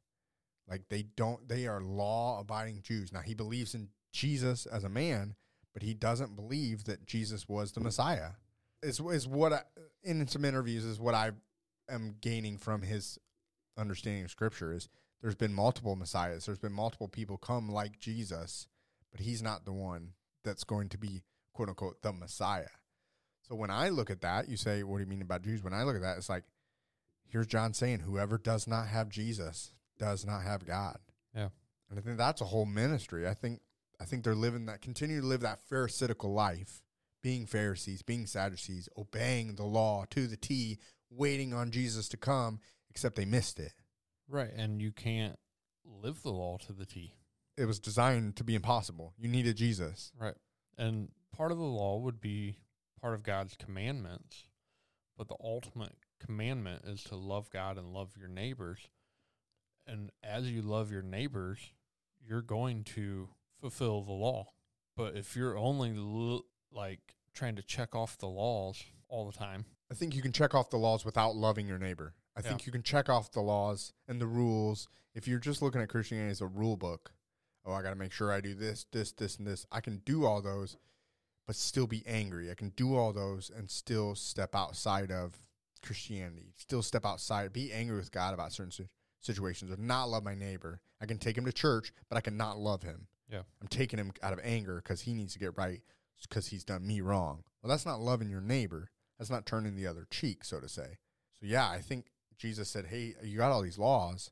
Like 0.69 0.85
they 0.89 1.03
don't, 1.17 1.47
they 1.49 1.67
are 1.67 1.83
law 1.83 2.41
abiding 2.41 2.81
Jews. 2.83 3.13
Now 3.13 3.21
he 3.21 3.35
believes 3.35 3.75
in 3.75 3.89
Jesus 4.13 4.65
as 4.65 4.85
a 4.85 4.89
man, 4.89 5.35
but 5.75 5.83
he 5.83 5.93
doesn't 5.93 6.37
believe 6.37 6.85
that 6.85 7.07
Jesus 7.07 7.49
was 7.49 7.73
the 7.73 7.81
Messiah. 7.81 8.31
Is 8.83 9.01
is 9.01 9.29
what 9.29 9.53
I, 9.53 9.61
in 10.03 10.27
some 10.27 10.45
interviews 10.45 10.85
is 10.85 10.99
what 10.99 11.15
I 11.15 11.33
am 11.91 12.17
gaining 12.21 12.59
from 12.59 12.83
his 12.83 13.19
understanding 13.77 14.25
of 14.25 14.31
Scripture 14.31 14.73
is 14.73 14.89
there's 15.23 15.35
been 15.37 15.55
multiple 15.55 15.97
messiahs. 15.97 16.45
There's 16.45 16.59
been 16.59 16.73
multiple 16.73 17.09
people 17.09 17.39
come 17.39 17.71
like 17.71 18.01
Jesus, 18.01 18.67
but 19.11 19.21
he's 19.21 19.43
not 19.43 19.65
the 19.65 19.73
one 19.73 20.11
that's 20.45 20.65
going 20.65 20.89
to 20.91 20.99
be 20.99 21.23
quote 21.55 21.69
unquote 21.69 22.03
the 22.03 22.13
Messiah. 22.13 22.67
So 23.49 23.55
when 23.55 23.71
I 23.71 23.89
look 23.89 24.11
at 24.11 24.23
that, 24.23 24.49
you 24.49 24.57
say, 24.57 24.83
what 24.83 24.99
do 24.99 25.05
you 25.05 25.09
mean 25.09 25.23
about 25.23 25.43
Jews? 25.43 25.63
When 25.63 25.75
I 25.75 25.85
look 25.85 25.97
at 25.97 26.03
that, 26.03 26.17
it's 26.17 26.29
like, 26.29 26.45
here's 27.29 27.47
John 27.47 27.75
saying, 27.75 28.01
whoever 28.01 28.39
does 28.39 28.67
not 28.67 28.89
have 28.89 29.09
Jesus 29.09 29.73
does 29.99 30.27
not 30.27 30.43
have 30.43 30.67
God. 30.67 30.99
Yeah. 31.35 31.49
And 31.91 31.99
I 31.99 32.03
think 32.03 32.19
that's 32.19 32.41
a 32.41 32.47
whole 32.47 32.67
ministry. 32.67 33.29
I 33.29 33.35
think 33.35 33.61
I 34.01 34.05
think 34.05 34.25
they're 34.25 34.35
living 34.35 34.67
that 34.67 34.81
continue 34.81 35.21
to 35.21 35.27
live 35.27 35.43
that 35.43 35.61
pharisaical 35.61 36.33
life, 36.33 36.83
being 37.23 37.47
Pharisees, 37.47 38.03
being 38.03 38.27
Sadducees, 38.27 38.89
obeying 38.99 39.55
the 39.55 39.65
law 39.65 40.05
to 40.11 40.27
the 40.27 40.37
T, 40.37 40.79
waiting 41.09 41.55
on 41.55 41.71
Jesus 41.71 42.09
to 42.09 42.17
come, 42.17 42.59
except 42.91 43.15
they 43.15 43.25
missed 43.25 43.61
it. 43.61 43.73
Right. 44.33 44.51
And 44.57 44.81
you 44.81 44.93
can't 44.93 45.39
live 45.85 46.23
the 46.23 46.33
law 46.33 46.57
to 46.67 46.73
the 46.73 46.87
T. 46.87 47.13
It 47.59 47.67
was 47.67 47.79
designed 47.79 48.37
to 48.37 48.45
be 48.45 48.55
impossible. 48.55 49.13
You 49.19 49.29
needed 49.29 49.57
Jesus. 49.57 50.11
Right. 50.19 50.35
And 50.79 51.11
part 51.37 51.53
of 51.53 51.59
the 51.59 51.65
law 51.65 51.99
would 51.99 52.19
be 52.19 52.57
part 52.99 53.13
of 53.13 53.23
God's 53.23 53.57
commandments, 53.57 54.45
but 55.19 55.29
the 55.29 55.37
ultimate 55.39 55.97
commandment 56.19 56.85
is 56.87 57.05
to 57.05 57.17
love 57.17 57.51
God 57.51 57.77
and 57.77 57.93
love 57.93 58.13
your 58.19 58.29
neighbors. 58.29 58.89
And 59.87 60.11
as 60.25 60.51
you 60.51 60.63
love 60.63 60.91
your 60.91 61.03
neighbors, 61.03 61.59
you're 62.27 62.41
going 62.41 62.85
to 62.85 63.29
fulfill 63.61 64.03
the 64.03 64.13
law. 64.13 64.47
But 64.97 65.15
if 65.15 65.37
you're 65.37 65.59
only 65.59 65.91
l- 65.91 66.47
like 66.73 67.17
trying 67.35 67.57
to 67.57 67.63
check 67.63 67.95
off 67.95 68.17
the 68.17 68.29
laws 68.29 68.83
all 69.09 69.31
the 69.31 69.37
time, 69.37 69.67
I 69.91 69.95
think 69.95 70.15
you 70.15 70.23
can 70.23 70.33
check 70.33 70.55
off 70.55 70.71
the 70.71 70.79
laws 70.79 71.05
without 71.05 71.37
loving 71.37 71.67
your 71.67 71.79
neighbor. 71.79 72.15
I 72.37 72.41
Yeah. 72.41 72.49
think 72.49 72.67
you 72.67 72.73
can 72.73 72.83
check 72.83 73.09
off 73.09 73.31
the 73.33 73.41
laws 73.43 73.93
and 74.09 74.21
the 74.21 74.27
rules 74.27 74.89
if 75.15 75.29
you're 75.29 75.39
just 75.39 75.61
looking 75.63 75.81
at 75.81 75.89
Christianity 75.89 76.31
as 76.31 76.41
a 76.41 76.47
rule 76.47 76.77
book. 76.77 77.13
Oh, 77.65 77.73
I 77.73 77.83
got 77.83 77.91
to 77.91 77.97
make 77.97 78.13
sure 78.13 78.33
I 78.33 78.41
do 78.41 78.55
this, 78.55 78.87
this, 78.91 79.13
this, 79.13 79.37
and 79.37 79.47
this. 79.47 79.67
I 79.71 79.81
can 79.81 79.99
do 79.99 80.25
all 80.25 80.41
those, 80.43 80.77
but 81.47 81.55
still 81.57 81.87
be 81.87 82.03
angry. 82.07 82.51
I 82.51 82.55
can 82.55 82.71
do 82.71 82.97
all 82.97 83.13
those 83.13 83.51
and 83.51 83.71
still 83.71 84.15
step 84.15 84.55
outside 84.55 85.13
of 85.13 85.43
Christianity. 85.83 86.55
Still 86.57 86.83
step 86.83 87.05
outside, 87.05 87.53
be 87.53 87.73
angry 87.73 87.97
with 87.97 88.11
God 88.13 88.35
about 88.35 88.53
certain 88.53 88.73
si- 88.73 88.89
situations, 89.21 89.71
or 89.71 89.77
not 89.77 90.09
love 90.09 90.25
my 90.25 90.35
neighbor. 90.35 90.81
I 91.01 91.07
can 91.07 91.19
take 91.19 91.37
him 91.37 91.45
to 91.45 91.53
church, 91.53 91.93
but 92.09 92.17
I 92.17 92.21
cannot 92.21 92.59
love 92.59 92.83
him. 92.83 93.09
Yeah. 93.29 93.43
I'm 93.61 93.69
taking 93.69 93.99
him 93.99 94.13
out 94.23 94.33
of 94.33 94.41
anger 94.43 94.77
because 94.77 95.03
he 95.03 95.15
needs 95.15 95.33
to 95.35 95.39
get 95.39 95.57
right 95.57 95.83
because 96.23 96.49
he's 96.49 96.65
done 96.65 96.87
me 96.87 97.01
wrong. 97.01 97.43
Well, 97.63 97.71
that's 97.71 97.87
not 97.87 98.01
loving 98.01 98.29
your 98.31 98.41
neighbor. 98.41 98.91
That's 99.19 99.31
not 99.31 99.47
turning 99.47 99.75
the 99.77 99.87
other 99.87 100.07
cheek, 100.11 100.45
so 100.45 100.61
to 100.61 100.69
say. 100.69 100.99
So 101.39 101.47
yeah, 101.47 101.69
I 101.69 101.81
think 101.81 102.07
Jesus 102.43 102.69
said, 102.69 102.87
"Hey, 102.87 103.15
you 103.23 103.39
got 103.39 103.53
all 103.53 103.63
these 103.63 103.79
laws, 103.79 104.31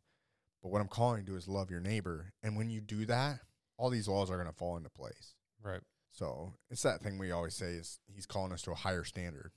but 0.63 0.71
what 0.71 0.81
I'm 0.81 0.89
calling 0.89 1.21
you 1.21 1.27
to 1.27 1.33
do 1.33 1.37
is 1.39 1.49
love 1.49 1.71
your 1.71 1.81
neighbor." 1.81 2.33
And 2.43 2.57
when 2.57 2.69
you 2.69 2.81
do 2.81 3.07
that, 3.07 3.41
all 3.79 3.89
these 3.91 4.09
laws 4.09 4.31
are 4.31 4.37
going 4.37 4.49
to 4.49 4.53
fall 4.53 4.77
into 4.77 4.91
place. 4.91 5.35
right? 5.63 5.81
So 6.13 6.53
it's 6.71 6.83
that 6.83 7.01
thing 7.03 7.19
we 7.19 7.31
always 7.31 7.55
say 7.55 7.73
is 7.75 8.01
He's 8.13 8.27
calling 8.27 8.53
us 8.53 8.63
to 8.63 8.73
a 8.73 8.75
higher 8.75 9.05
standard. 9.05 9.53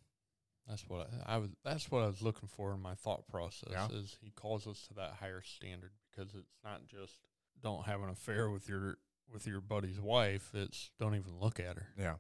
That's 0.67 0.87
what 0.87 1.09
I, 1.27 1.35
I 1.35 1.37
was. 1.39 1.49
That's 1.65 1.89
what 1.91 2.03
I 2.03 2.07
was 2.07 2.21
looking 2.21 2.47
for 2.47 2.73
in 2.73 2.79
my 2.81 2.93
thought 2.93 3.27
process. 3.27 3.69
Yeah. 3.71 3.87
Is 3.91 4.17
he 4.21 4.29
calls 4.31 4.65
us 4.67 4.85
to 4.87 4.93
that 4.93 5.15
higher 5.19 5.41
standard 5.41 5.91
because 6.11 6.33
it's 6.35 6.55
not 6.63 6.85
just 6.87 7.13
don't 7.61 7.85
have 7.85 8.01
an 8.01 8.09
affair 8.09 8.49
with 8.49 8.69
your 8.69 8.97
with 9.33 9.47
your 9.47 9.59
buddy's 9.61 9.99
wife. 9.99 10.51
It's 10.53 10.91
don't 10.99 11.15
even 11.15 11.39
look 11.39 11.59
at 11.59 11.75
her. 11.77 11.87
Yeah, 11.97 12.15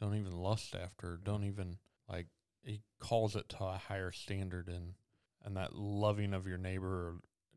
Don't 0.00 0.14
even 0.16 0.32
lust 0.32 0.74
after. 0.74 1.10
her, 1.10 1.16
Don't 1.22 1.44
even 1.44 1.78
like. 2.08 2.26
He 2.64 2.80
calls 2.98 3.36
it 3.36 3.48
to 3.50 3.64
a 3.64 3.78
higher 3.88 4.10
standard 4.10 4.66
and 4.68 4.94
and 5.46 5.56
that 5.56 5.74
loving 5.74 6.34
of 6.34 6.46
your 6.46 6.58
neighbor. 6.58 7.14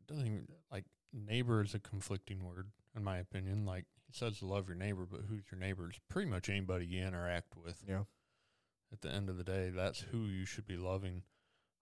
Doesn't 0.08 0.26
even 0.26 0.48
like 0.72 0.84
neighbor 1.12 1.62
is 1.62 1.74
a 1.74 1.78
conflicting 1.78 2.44
word 2.44 2.68
in 2.96 3.04
my 3.04 3.18
opinion. 3.18 3.66
Like 3.66 3.84
he 4.06 4.14
says 4.16 4.42
love 4.42 4.68
your 4.68 4.76
neighbor, 4.76 5.06
but 5.10 5.22
who's 5.28 5.42
your 5.50 5.60
neighbor? 5.60 5.88
It's 5.88 6.00
pretty 6.08 6.30
much 6.30 6.48
anybody 6.48 6.86
you 6.86 7.04
interact 7.04 7.56
with 7.62 7.82
yeah, 7.86 8.04
at 8.92 9.00
the 9.02 9.10
end 9.10 9.28
of 9.28 9.36
the 9.36 9.44
day, 9.44 9.70
that's 9.70 10.00
who 10.00 10.24
you 10.24 10.44
should 10.44 10.66
be 10.66 10.76
loving. 10.76 11.22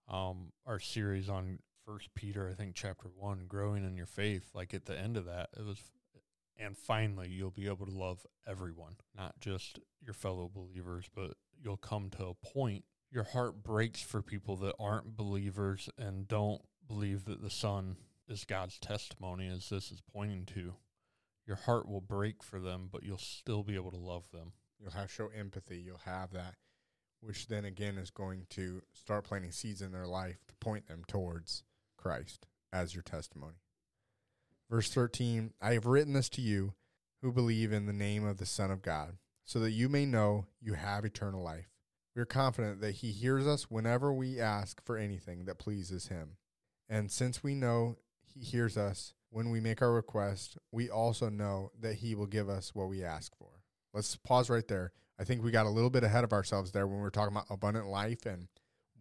Um, 0.07 0.51
our 0.65 0.79
series 0.79 1.29
on 1.29 1.59
First 1.85 2.13
Peter, 2.15 2.49
I 2.49 2.53
think 2.53 2.75
chapter 2.75 3.09
one, 3.15 3.45
growing 3.47 3.83
in 3.83 3.95
your 3.95 4.05
faith. 4.05 4.49
Like 4.53 4.73
at 4.73 4.85
the 4.85 4.97
end 4.97 5.17
of 5.17 5.25
that, 5.25 5.49
it 5.57 5.65
was, 5.65 5.79
and 6.57 6.77
finally, 6.77 7.29
you'll 7.29 7.51
be 7.51 7.67
able 7.67 7.85
to 7.85 7.91
love 7.91 8.25
everyone, 8.47 8.95
not 9.15 9.39
just 9.39 9.79
your 10.01 10.13
fellow 10.13 10.49
believers, 10.53 11.09
but 11.15 11.33
you'll 11.61 11.77
come 11.77 12.09
to 12.11 12.27
a 12.27 12.33
point. 12.33 12.85
Your 13.11 13.23
heart 13.23 13.63
breaks 13.63 14.01
for 14.01 14.21
people 14.21 14.55
that 14.57 14.75
aren't 14.79 15.17
believers 15.17 15.89
and 15.97 16.27
don't 16.27 16.61
believe 16.87 17.25
that 17.25 17.41
the 17.41 17.49
Son 17.49 17.97
is 18.27 18.45
God's 18.45 18.77
testimony, 18.77 19.47
as 19.47 19.69
this 19.69 19.91
is 19.91 20.01
pointing 20.13 20.45
to. 20.47 20.75
Your 21.47 21.55
heart 21.55 21.87
will 21.87 22.01
break 22.01 22.43
for 22.43 22.59
them, 22.59 22.89
but 22.91 23.03
you'll 23.03 23.17
still 23.17 23.63
be 23.63 23.75
able 23.75 23.91
to 23.91 23.97
love 23.97 24.29
them. 24.31 24.53
you'll 24.79 24.91
have 24.91 25.11
show 25.11 25.29
empathy. 25.35 25.77
You'll 25.77 26.01
have 26.05 26.31
that, 26.33 26.55
which 27.21 27.47
then 27.47 27.65
again 27.65 27.97
is 27.97 28.11
going 28.11 28.45
to 28.51 28.83
start 28.93 29.23
planting 29.23 29.51
seeds 29.51 29.81
in 29.81 29.91
their 29.91 30.05
life 30.05 30.45
to 30.47 30.55
point 30.55 30.87
them 30.87 31.03
towards 31.07 31.63
Christ 31.97 32.45
as 32.71 32.93
your 32.93 33.01
testimony. 33.01 33.55
Verse 34.69 34.91
13 34.91 35.53
I 35.59 35.73
have 35.73 35.87
written 35.87 36.13
this 36.13 36.29
to 36.29 36.41
you 36.41 36.75
who 37.23 37.31
believe 37.31 37.73
in 37.73 37.87
the 37.87 37.93
name 37.93 38.23
of 38.23 38.37
the 38.37 38.45
Son 38.45 38.69
of 38.69 38.83
God, 38.83 39.17
so 39.43 39.59
that 39.59 39.71
you 39.71 39.89
may 39.89 40.05
know 40.05 40.45
you 40.61 40.73
have 40.73 41.03
eternal 41.03 41.41
life. 41.41 41.78
We 42.19 42.23
are 42.23 42.25
confident 42.25 42.81
that 42.81 42.95
He 42.95 43.13
hears 43.13 43.47
us 43.47 43.71
whenever 43.71 44.11
we 44.11 44.41
ask 44.41 44.83
for 44.83 44.97
anything 44.97 45.45
that 45.45 45.57
pleases 45.57 46.07
Him. 46.07 46.35
And 46.89 47.09
since 47.09 47.41
we 47.45 47.55
know 47.55 47.95
He 48.21 48.41
hears 48.41 48.75
us 48.75 49.13
when 49.29 49.51
we 49.51 49.61
make 49.61 49.81
our 49.81 49.93
request, 49.93 50.57
we 50.69 50.89
also 50.89 51.29
know 51.29 51.71
that 51.79 51.93
He 51.93 52.15
will 52.15 52.25
give 52.25 52.49
us 52.49 52.75
what 52.75 52.89
we 52.89 53.05
ask 53.05 53.37
for. 53.37 53.61
Let's 53.93 54.17
pause 54.17 54.49
right 54.49 54.67
there. 54.67 54.91
I 55.17 55.23
think 55.23 55.41
we 55.41 55.51
got 55.51 55.65
a 55.65 55.69
little 55.69 55.89
bit 55.89 56.03
ahead 56.03 56.25
of 56.25 56.33
ourselves 56.33 56.73
there 56.73 56.87
when 56.87 56.97
we 56.97 57.03
were 57.03 57.09
talking 57.09 57.33
about 57.33 57.45
abundant 57.49 57.87
life 57.87 58.25
and 58.25 58.49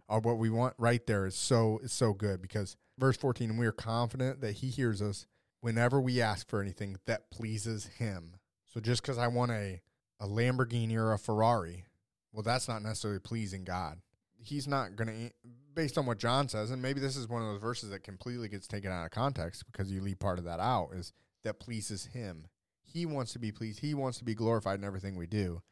uh, 0.09 0.21
what 0.21 0.39
we 0.39 0.49
want 0.49 0.75
right 0.79 1.05
there 1.05 1.27
is 1.27 1.35
so 1.35 1.81
is 1.83 1.93
so 1.93 2.13
good 2.13 2.41
because 2.41 2.77
verse 2.99 3.17
14 3.17 3.57
we 3.57 3.67
are 3.67 3.73
confident 3.73 4.41
that 4.43 4.53
he 4.53 4.69
hears 4.69 5.03
us 5.03 5.27
whenever 5.61 6.01
we 6.01 6.21
ask 6.21 6.49
for 6.49 6.63
anything 6.63 6.99
that 7.07 7.33
pleases 7.33 7.87
him. 7.99 8.37
So 8.69 8.79
just 8.79 9.03
cuz 9.03 9.19
I 9.19 9.27
want 9.27 9.51
a 9.51 9.81
a 10.21 10.27
Lamborghini 10.27 10.97
or 10.97 11.13
a 11.13 11.19
Ferrari, 11.19 11.85
well 12.33 12.43
that's 12.43 12.69
not 12.69 12.83
necessarily 12.83 13.21
pleasing 13.21 13.65
God. 13.65 13.99
He's 14.41 14.69
not 14.69 14.97
going 14.97 15.09
to 15.09 15.49
based 15.75 15.99
on 15.99 16.07
what 16.07 16.19
John 16.19 16.49
says 16.49 16.71
and 16.71 16.83
maybe 16.83 17.01
this 17.01 17.17
is 17.17 17.29
one 17.29 17.43
of 17.43 17.49
those 17.49 17.61
verses 17.61 17.91
that 17.91 18.03
completely 18.03 18.49
gets 18.49 18.67
taken 18.67 18.91
out 18.91 19.05
of 19.05 19.11
context 19.11 19.65
because 19.71 19.93
you 19.93 20.01
leave 20.01 20.19
part 20.19 20.39
of 20.39 20.45
that 20.45 20.61
out 20.61 20.91
is 20.93 21.13
that 21.45 21.61
pleases 21.61 22.07
him. 22.07 22.47
He 22.85 23.07
wants 23.07 23.33
to 23.35 23.39
be 23.39 23.53
pleased. 23.53 23.81
He 23.81 23.95
wants 23.95 24.19
to 24.19 24.25
be 24.25 24.35
glorified 24.35 24.79
in 24.79 24.85
everything 24.85 25.17
we 25.17 25.27
do. 25.27 25.63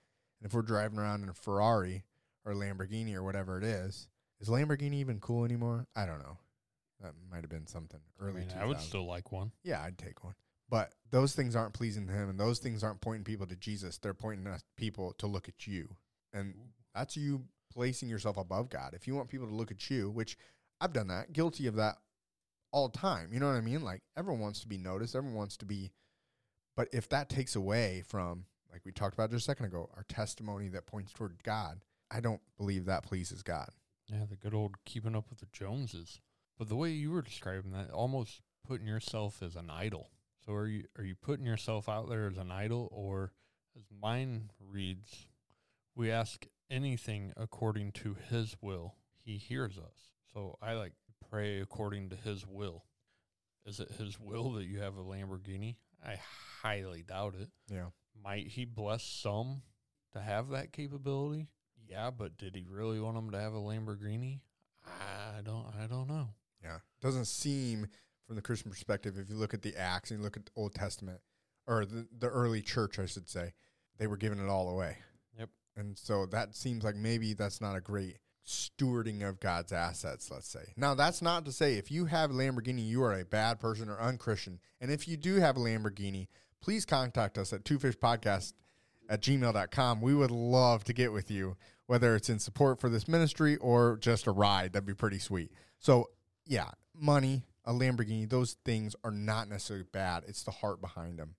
And 0.40 0.46
if 0.46 0.54
we're 0.54 0.62
driving 0.62 0.98
around 0.98 1.22
in 1.22 1.28
a 1.28 1.34
Ferrari 1.34 2.04
or 2.44 2.52
Lamborghini 2.52 3.14
or 3.14 3.22
whatever 3.22 3.58
it 3.58 3.64
is, 3.64 4.08
is 4.40 4.48
Lamborghini 4.48 4.94
even 4.94 5.18
cool 5.20 5.44
anymore? 5.44 5.86
I 5.96 6.04
don't 6.06 6.18
know. 6.18 6.38
That 7.00 7.12
might 7.30 7.40
have 7.40 7.50
been 7.50 7.66
something 7.66 8.00
I, 8.20 8.24
early. 8.24 8.40
mean, 8.40 8.48
I 8.58 8.66
would 8.66 8.80
still 8.80 9.06
like 9.06 9.32
one. 9.32 9.52
Yeah, 9.62 9.82
I'd 9.82 9.98
take 9.98 10.24
one. 10.24 10.34
But 10.68 10.92
those 11.10 11.34
things 11.34 11.54
aren't 11.54 11.74
pleasing 11.74 12.06
to 12.06 12.12
him, 12.12 12.28
and 12.28 12.40
those 12.40 12.58
things 12.58 12.82
aren't 12.82 13.00
pointing 13.00 13.24
people 13.24 13.46
to 13.46 13.56
Jesus. 13.56 13.98
They're 13.98 14.14
pointing 14.14 14.46
us 14.46 14.62
people 14.76 15.14
to 15.18 15.26
look 15.26 15.48
at 15.48 15.66
you, 15.66 15.96
and 16.36 16.54
that's 16.94 17.16
you 17.16 17.44
placing 17.72 18.08
yourself 18.08 18.36
above 18.36 18.70
God. 18.70 18.94
If 18.94 19.06
you 19.06 19.14
want 19.14 19.28
people 19.28 19.46
to 19.46 19.54
look 19.54 19.70
at 19.70 19.90
you, 19.90 20.10
which 20.10 20.36
I've 20.80 20.92
done 20.92 21.08
that, 21.08 21.32
guilty 21.32 21.66
of 21.66 21.76
that 21.76 21.96
all 22.72 22.88
time. 22.88 23.30
You 23.32 23.40
know 23.40 23.46
what 23.46 23.56
I 23.56 23.60
mean? 23.60 23.82
Like 23.82 24.02
everyone 24.16 24.40
wants 24.40 24.60
to 24.60 24.68
be 24.68 24.78
noticed. 24.78 25.14
Everyone 25.14 25.36
wants 25.36 25.56
to 25.58 25.66
be. 25.66 25.92
But 26.76 26.88
if 26.92 27.08
that 27.08 27.28
takes 27.28 27.56
away 27.56 28.02
from, 28.06 28.44
like 28.70 28.82
we 28.84 28.92
talked 28.92 29.14
about 29.14 29.30
just 29.30 29.44
a 29.44 29.50
second 29.50 29.66
ago, 29.66 29.88
our 29.96 30.04
testimony 30.08 30.68
that 30.68 30.86
points 30.86 31.12
toward 31.12 31.42
God, 31.42 31.80
I 32.10 32.20
don't 32.20 32.40
believe 32.58 32.84
that 32.84 33.02
pleases 33.02 33.42
God. 33.42 33.70
Yeah, 34.08 34.24
the 34.28 34.36
good 34.36 34.54
old 34.54 34.76
keeping 34.84 35.16
up 35.16 35.28
with 35.30 35.40
the 35.40 35.46
Joneses. 35.52 36.20
But 36.58 36.68
the 36.68 36.76
way 36.76 36.90
you 36.90 37.10
were 37.10 37.22
describing 37.22 37.72
that, 37.72 37.90
almost 37.90 38.40
putting 38.66 38.86
yourself 38.86 39.42
as 39.42 39.56
an 39.56 39.70
idol. 39.70 40.10
So 40.44 40.52
are 40.52 40.66
you 40.66 40.84
are 40.96 41.04
you 41.04 41.14
putting 41.14 41.46
yourself 41.46 41.88
out 41.88 42.08
there 42.08 42.28
as 42.28 42.36
an 42.36 42.52
idol, 42.52 42.88
or 42.92 43.32
as 43.76 43.84
mine 44.00 44.50
reads, 44.60 45.26
we 45.96 46.10
ask 46.10 46.46
anything 46.70 47.32
according 47.36 47.92
to 47.92 48.16
His 48.28 48.56
will, 48.60 48.94
He 49.24 49.38
hears 49.38 49.78
us. 49.78 50.12
So 50.32 50.56
I 50.62 50.74
like 50.74 50.92
pray 51.30 51.60
according 51.60 52.10
to 52.10 52.16
His 52.16 52.46
will. 52.46 52.84
Is 53.64 53.80
it 53.80 53.90
His 53.98 54.20
will 54.20 54.52
that 54.52 54.66
you 54.66 54.80
have 54.80 54.96
a 54.96 55.02
Lamborghini? 55.02 55.76
I 56.04 56.18
highly 56.62 57.02
doubt 57.02 57.34
it. 57.40 57.48
Yeah. 57.68 57.86
Might 58.22 58.46
he 58.48 58.64
bless 58.64 59.02
some 59.02 59.62
to 60.12 60.20
have 60.20 60.50
that 60.50 60.72
capability? 60.72 61.48
Yeah, 61.88 62.10
but 62.10 62.36
did 62.36 62.54
he 62.54 62.64
really 62.68 63.00
want 63.00 63.16
them 63.16 63.30
to 63.30 63.40
have 63.40 63.54
a 63.54 63.58
Lamborghini? 63.58 64.40
I 64.84 65.40
don't 65.42 65.66
I 65.80 65.86
don't 65.86 66.08
know. 66.08 66.28
Yeah. 66.62 66.78
Doesn't 67.00 67.26
seem 67.26 67.88
from 68.26 68.36
the 68.36 68.42
Christian 68.42 68.70
perspective, 68.70 69.16
if 69.18 69.30
you 69.30 69.36
look 69.36 69.54
at 69.54 69.62
the 69.62 69.76
Acts 69.76 70.10
and 70.10 70.18
you 70.18 70.24
look 70.24 70.36
at 70.36 70.46
the 70.46 70.52
Old 70.56 70.74
Testament 70.74 71.20
or 71.66 71.84
the, 71.84 72.06
the 72.18 72.28
early 72.28 72.60
church, 72.60 72.98
I 72.98 73.06
should 73.06 73.28
say, 73.28 73.52
they 73.98 74.06
were 74.06 74.16
giving 74.16 74.40
it 74.40 74.48
all 74.48 74.68
away. 74.68 74.98
And 75.76 75.98
so 75.98 76.26
that 76.26 76.54
seems 76.54 76.84
like 76.84 76.96
maybe 76.96 77.34
that's 77.34 77.60
not 77.60 77.76
a 77.76 77.80
great 77.80 78.18
stewarding 78.46 79.28
of 79.28 79.40
God's 79.40 79.72
assets, 79.72 80.30
let's 80.30 80.48
say. 80.48 80.72
Now, 80.76 80.94
that's 80.94 81.20
not 81.20 81.44
to 81.44 81.52
say 81.52 81.74
if 81.74 81.90
you 81.90 82.06
have 82.06 82.30
a 82.30 82.34
Lamborghini, 82.34 82.86
you 82.86 83.02
are 83.02 83.18
a 83.18 83.24
bad 83.24 83.60
person 83.60 83.88
or 83.88 84.00
unchristian. 84.00 84.60
And 84.80 84.90
if 84.90 85.08
you 85.08 85.16
do 85.16 85.36
have 85.36 85.56
a 85.56 85.60
Lamborghini, 85.60 86.28
please 86.60 86.84
contact 86.84 87.36
us 87.38 87.52
at 87.52 87.64
twofishpodcast 87.64 88.52
at 89.08 89.22
gmail.com. 89.22 90.00
We 90.00 90.14
would 90.14 90.30
love 90.30 90.84
to 90.84 90.92
get 90.92 91.12
with 91.12 91.30
you, 91.30 91.56
whether 91.86 92.14
it's 92.14 92.30
in 92.30 92.38
support 92.38 92.80
for 92.80 92.88
this 92.88 93.08
ministry 93.08 93.56
or 93.56 93.98
just 94.00 94.26
a 94.26 94.32
ride. 94.32 94.72
That'd 94.72 94.86
be 94.86 94.94
pretty 94.94 95.18
sweet. 95.18 95.52
So, 95.78 96.10
yeah, 96.46 96.70
money, 96.94 97.44
a 97.64 97.72
Lamborghini, 97.72 98.28
those 98.28 98.56
things 98.64 98.94
are 99.04 99.10
not 99.10 99.48
necessarily 99.48 99.86
bad. 99.92 100.24
It's 100.26 100.44
the 100.44 100.52
heart 100.52 100.80
behind 100.80 101.18
them. 101.18 101.34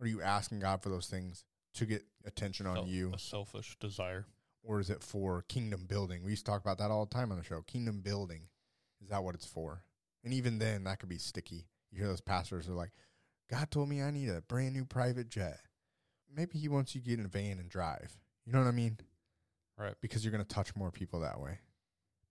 Are 0.00 0.06
you 0.06 0.20
asking 0.22 0.60
God 0.60 0.82
for 0.82 0.88
those 0.88 1.06
things 1.06 1.44
to 1.76 1.86
get 1.86 2.04
attention 2.24 2.66
on 2.66 2.86
you? 2.86 3.12
A 3.14 3.18
selfish 3.18 3.76
desire. 3.80 4.26
Or 4.62 4.80
is 4.80 4.90
it 4.90 5.02
for 5.02 5.42
kingdom 5.48 5.86
building? 5.88 6.24
We 6.24 6.30
used 6.30 6.44
to 6.44 6.50
talk 6.50 6.60
about 6.60 6.78
that 6.78 6.90
all 6.90 7.06
the 7.06 7.14
time 7.14 7.30
on 7.30 7.38
the 7.38 7.44
show. 7.44 7.62
Kingdom 7.62 8.00
building. 8.00 8.48
Is 9.02 9.10
that 9.10 9.22
what 9.22 9.34
it's 9.34 9.46
for? 9.46 9.82
And 10.24 10.34
even 10.34 10.58
then, 10.58 10.84
that 10.84 10.98
could 10.98 11.08
be 11.08 11.18
sticky. 11.18 11.68
You 11.92 11.98
hear 11.98 12.08
those 12.08 12.20
pastors 12.20 12.68
are 12.68 12.72
like, 12.72 12.90
God 13.48 13.70
told 13.70 13.88
me 13.88 14.02
I 14.02 14.10
need 14.10 14.28
a 14.28 14.42
brand 14.42 14.74
new 14.74 14.84
private 14.84 15.28
jet. 15.28 15.60
Maybe 16.34 16.58
he 16.58 16.68
wants 16.68 16.94
you 16.94 17.00
to 17.00 17.06
get 17.08 17.20
in 17.20 17.24
a 17.26 17.28
van 17.28 17.58
and 17.60 17.68
drive. 17.68 18.18
You 18.44 18.52
know 18.52 18.58
what 18.58 18.66
I 18.66 18.72
mean? 18.72 18.98
Right. 19.78 19.94
Because 20.00 20.24
you're 20.24 20.32
going 20.32 20.44
to 20.44 20.48
touch 20.54 20.74
more 20.74 20.90
people 20.90 21.20
that 21.20 21.38
way. 21.40 21.60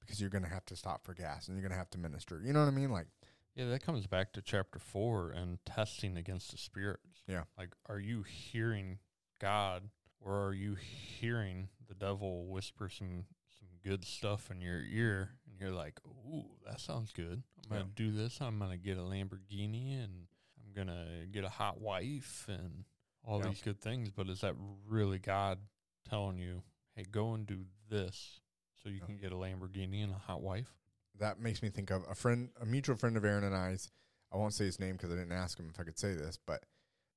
because 0.02 0.20
you're 0.20 0.30
going 0.30 0.44
to 0.44 0.50
have 0.50 0.66
to 0.66 0.76
stop 0.76 1.04
for 1.06 1.14
gas 1.14 1.48
and 1.48 1.56
you're 1.56 1.62
going 1.64 1.72
to 1.72 1.78
have 1.78 1.90
to 1.92 1.98
minister. 1.98 2.42
You 2.44 2.52
know 2.54 2.60
what 2.60 2.68
I 2.68 2.72
mean? 2.72 2.92
Like, 2.92 3.08
Yeah, 3.56 3.70
that 3.70 3.82
comes 3.84 4.06
back 4.08 4.34
to 4.34 4.42
chapter 4.42 4.78
four 4.78 5.32
and 5.32 5.58
testing 5.66 6.18
against 6.18 6.52
the 6.52 6.58
spirits. 6.58 7.24
Yeah. 7.28 7.44
Like, 7.58 7.70
are 7.88 8.00
you 8.00 8.24
hearing 8.24 9.00
God 9.40 9.90
or 10.20 10.48
are 10.48 10.54
you 10.54 10.76
hearing 10.76 11.70
the 11.88 11.94
devil 11.96 12.48
whisper 12.48 12.90
some 12.90 13.26
some 13.60 13.68
good 13.84 14.04
stuff 14.04 14.50
in 14.52 14.62
your 14.62 14.82
ear 14.82 15.30
and 15.50 15.60
you're 15.60 15.72
like, 15.72 16.00
Ooh, 16.06 16.46
that 16.66 16.80
sounds 16.80 17.12
good. 17.12 17.44
I'm 17.64 17.70
gonna 17.70 17.82
Yeah. 17.82 17.92
do 17.96 18.12
this, 18.12 18.42
I'm 18.42 18.60
gonna 18.60 18.78
get 18.78 18.98
a 18.98 19.02
Lamborghini 19.02 20.04
and 20.04 20.28
I'm 20.64 20.74
gonna 20.74 21.26
get 21.32 21.44
a 21.44 21.50
hot 21.50 21.80
wife 21.80 22.46
and 22.50 22.86
all 23.24 23.40
Yeah. 23.40 23.50
these 23.50 23.62
good 23.62 23.80
things, 23.80 24.10
but 24.12 24.30
is 24.30 24.42
that 24.42 24.56
really 24.88 25.20
God 25.20 25.60
telling 26.08 26.38
you, 26.38 26.64
Hey, 26.96 27.04
go 27.04 27.34
and 27.34 27.46
do 27.46 27.66
this 27.90 28.40
so 28.82 28.90
you 28.90 29.00
Yeah. 29.00 29.06
can 29.06 29.18
get 29.18 29.32
a 29.32 29.36
Lamborghini 29.36 30.04
and 30.04 30.12
a 30.14 30.18
hot 30.18 30.42
wife? 30.42 30.70
that 31.18 31.40
makes 31.40 31.62
me 31.62 31.70
think 31.70 31.92
of 31.92 32.04
a 32.10 32.14
friend, 32.16 32.50
a 32.60 32.66
mutual 32.66 32.98
friend 32.98 33.16
of 33.16 33.24
Aaron 33.24 33.46
and 33.46 33.56
I's. 33.56 33.90
I 34.34 34.38
won't 34.38 34.54
say 34.54 34.66
his 34.66 34.82
name 34.82 34.94
because 34.98 35.12
I 35.14 35.16
didn't 35.16 35.32
ask 35.32 35.58
him 35.58 35.70
if 35.74 35.80
I 35.80 35.84
could 35.84 35.98
say 35.98 36.14
this, 36.14 36.38
but 36.46 36.66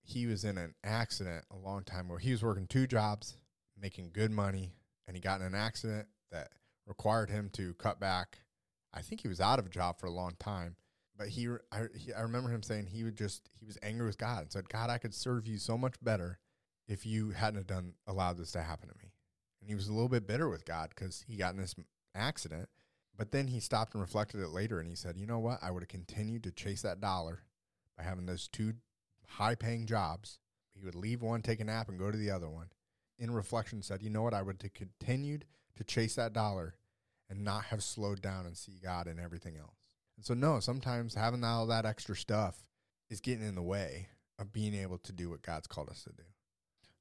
he 0.09 0.27
was 0.27 0.45
in 0.45 0.57
an 0.57 0.75
accident 0.83 1.45
a 1.51 1.57
long 1.57 1.85
time 1.85 2.07
ago. 2.07 2.17
He 2.17 2.33
was 2.33 2.43
working 2.43 2.67
two 2.67 2.87
jobs, 2.87 3.37
making 3.79 4.11
good 4.15 4.31
money, 4.31 4.73
and 5.07 5.15
he 5.15 5.21
got 5.21 5.41
in 5.41 5.47
an 5.47 5.55
accident 5.55 6.09
that 6.33 6.49
required 6.87 7.29
him 7.29 7.51
to 7.53 7.75
cut 7.75 8.01
back. 8.01 8.41
I 8.95 9.03
think 9.03 9.21
he 9.21 9.29
was 9.29 9.41
out 9.41 9.59
of 9.59 9.67
a 9.67 9.71
job 9.71 10.01
for 10.01 10.07
a 10.07 10.11
long 10.11 10.35
time, 10.41 10.77
but 11.17 11.29
he, 11.29 11.49
I, 11.71 11.83
he, 11.95 12.15
I 12.15 12.23
remember 12.23 12.49
him 12.49 12.63
saying 12.63 12.87
he 12.87 13.05
would 13.05 13.17
just 13.17 13.51
he 13.61 13.67
was 13.67 13.77
angry 13.83 14.07
with 14.07 14.17
God 14.17 14.43
and 14.43 14.53
said, 14.53 14.71
"God, 14.71 14.89
I 14.89 14.97
could 14.97 15.15
serve 15.15 15.47
you 15.47 15.59
so 15.59 15.77
much 15.77 15.95
better 16.03 16.39
if 16.89 17.05
you 17.05 17.31
hadn't 17.31 17.67
done 17.67 17.93
allowed 18.07 18.39
this 18.39 18.53
to 18.53 18.63
happen 18.63 18.89
to 18.89 18.95
me." 18.97 19.13
And 19.61 19.69
he 19.69 19.75
was 19.75 19.89
a 19.89 19.93
little 19.93 20.09
bit 20.09 20.27
bitter 20.27 20.49
with 20.49 20.65
God 20.65 20.89
because 20.89 21.23
he 21.29 21.37
got 21.37 21.53
in 21.55 21.61
this 21.61 21.75
accident. 22.15 22.71
But 23.15 23.33
then 23.33 23.49
he 23.49 23.61
stopped 23.61 23.95
and 23.95 24.01
reflected 24.01 24.41
it 24.41 24.51
later 24.51 24.79
and 24.79 24.89
he 24.89 24.95
said, 24.95 25.17
you 25.19 25.27
know 25.27 25.41
what? 25.41 25.59
I 25.61 25.73
would 25.73 25.83
have 25.83 25.89
continued 25.89 26.45
to 26.45 26.53
chase 26.53 26.83
that 26.83 27.01
dollar 27.01 27.43
by 27.97 28.05
having 28.05 28.27
those 28.27 28.47
two 28.47 28.75
high 29.29 29.55
paying 29.55 29.87
jobs. 29.87 30.39
He 30.75 30.85
would 30.85 30.95
leave 30.95 31.23
one, 31.23 31.43
take 31.43 31.61
a 31.61 31.65
nap, 31.65 31.89
and 31.89 31.99
go 31.99 32.11
to 32.11 32.17
the 32.19 32.31
other 32.31 32.49
one. 32.49 32.69
In 33.19 33.31
reflection, 33.31 33.83
said, 33.83 34.03
you 34.03 34.11
know 34.11 34.23
what? 34.23 34.35
I 34.35 34.43
would 34.43 34.63
have 34.63 34.75
continued 34.75 35.45
to 35.77 35.85
chase 35.85 36.15
that 36.15 36.33
dollar 36.33 36.75
and 37.29 37.45
not 37.45 37.65
have 37.65 37.83
slowed 37.83 38.23
down 38.23 38.47
and 38.47 38.57
see 38.57 38.81
God 38.83 39.07
and 39.07 39.19
everything 39.19 39.57
else. 39.57 39.77
And 40.17 40.25
so, 40.25 40.35
no, 40.35 40.61
sometimes 40.61 41.15
having 41.15 41.45
all 41.45 41.67
that 41.67 41.85
extra 41.87 42.17
stuff 42.17 42.65
is 43.11 43.21
getting 43.21 43.47
in 43.47 43.55
the 43.55 43.63
way 43.63 44.09
of 44.39 44.53
being 44.53 44.75
able 44.75 44.99
to 44.99 45.13
do 45.13 45.31
what 45.31 45.43
God's 45.43 45.67
called 45.67 45.91
us 45.91 46.05
to 46.05 46.11
do. 46.11 46.23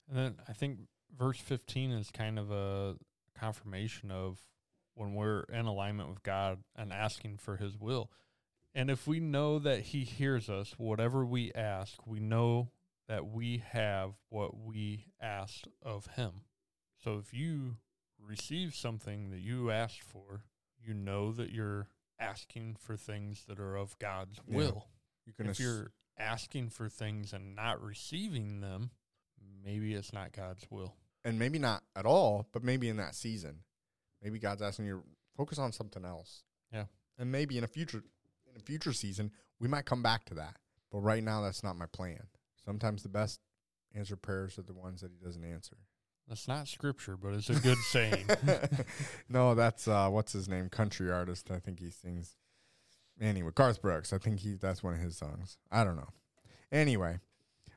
And 0.09 0.17
then 0.17 0.35
I 0.47 0.53
think 0.53 0.79
verse 1.17 1.39
15 1.39 1.91
is 1.91 2.11
kind 2.11 2.39
of 2.39 2.51
a 2.51 2.95
confirmation 3.37 4.11
of 4.11 4.39
when 4.95 5.13
we're 5.13 5.41
in 5.43 5.65
alignment 5.65 6.09
with 6.09 6.23
God 6.23 6.59
and 6.75 6.91
asking 6.91 7.37
for 7.37 7.57
his 7.57 7.77
will. 7.77 8.11
And 8.77 8.91
if 8.91 9.07
we 9.07 9.19
know 9.19 9.57
that 9.57 9.79
he 9.79 10.03
hears 10.03 10.51
us, 10.51 10.75
whatever 10.77 11.25
we 11.25 11.51
ask, 11.53 12.05
we 12.05 12.19
know 12.19 12.69
that 13.07 13.25
we 13.25 13.63
have 13.71 14.11
what 14.29 14.55
we 14.55 15.07
asked 15.19 15.67
of 15.81 16.05
him. 16.15 16.43
So 17.03 17.17
if 17.17 17.33
you 17.33 17.77
receive 18.19 18.75
something 18.75 19.31
that 19.31 19.39
you 19.39 19.71
asked 19.71 20.03
for, 20.03 20.43
you 20.79 20.93
know 20.93 21.31
that 21.31 21.49
you're 21.49 21.87
asking 22.19 22.75
for 22.79 22.95
things 22.95 23.45
that 23.47 23.59
are 23.59 23.75
of 23.75 23.97
God's 23.97 24.39
Yeah. 24.47 24.57
will 24.57 24.87
You 25.25 25.33
can 25.33 25.47
if 25.47 25.59
you're 25.59 25.91
asking 26.15 26.69
for 26.69 26.87
things 26.87 27.33
and 27.33 27.55
not 27.55 27.81
receiving 27.81 28.61
them, 28.61 28.91
maybe 29.63 29.95
it's 29.95 30.13
not 30.13 30.33
God's 30.33 30.69
will. 30.69 30.95
and 31.25 31.39
maybe 31.39 31.57
not 31.57 31.83
at 31.95 32.05
all, 32.05 32.47
but 32.51 32.63
maybe 32.63 32.89
in 32.89 32.97
that 32.97 33.15
season, 33.15 33.63
maybe 34.21 34.37
God's 34.37 34.61
asking 34.61 34.85
you 34.85 34.99
to 34.99 35.03
focus 35.35 35.57
on 35.57 35.71
something 35.71 36.05
else. 36.05 36.43
Yeah. 36.71 36.85
And 37.17 37.31
maybe 37.31 37.57
in 37.57 37.63
a 37.63 37.67
future 37.67 38.03
in 38.57 38.63
future 38.63 38.93
season, 38.93 39.31
we 39.59 39.67
might 39.67 39.85
come 39.85 40.03
back 40.03 40.25
to 40.25 40.33
that. 40.35 40.57
But 40.91 40.99
right 40.99 41.23
now 41.23 41.41
that's 41.41 41.63
not 41.63 41.77
my 41.77 41.85
plan. 41.85 42.21
Sometimes 42.63 43.03
the 43.03 43.09
best 43.09 43.39
answered 43.95 44.21
prayers 44.21 44.57
are 44.57 44.63
the 44.63 44.73
ones 44.73 45.01
that 45.01 45.11
he 45.11 45.17
doesn't 45.17 45.43
answer. 45.43 45.77
That's 46.27 46.47
not 46.47 46.67
scripture, 46.67 47.15
but 47.15 47.33
it's 47.33 47.49
a 47.49 47.55
good 47.55 47.77
saying. 47.77 48.27
no, 49.29 49.55
that's 49.55 49.87
uh 49.87 50.09
what's 50.09 50.33
his 50.33 50.49
name? 50.49 50.69
Country 50.69 51.09
artist. 51.09 51.49
I 51.51 51.59
think 51.59 51.79
he 51.79 51.89
sings 51.89 52.35
anyway, 53.19 53.51
Garth 53.55 53.81
Brooks. 53.81 54.11
I 54.11 54.17
think 54.17 54.39
he 54.39 54.55
that's 54.55 54.83
one 54.83 54.93
of 54.93 54.99
his 54.99 55.17
songs. 55.17 55.57
I 55.71 55.83
don't 55.83 55.95
know. 55.95 56.09
Anyway, 56.69 57.19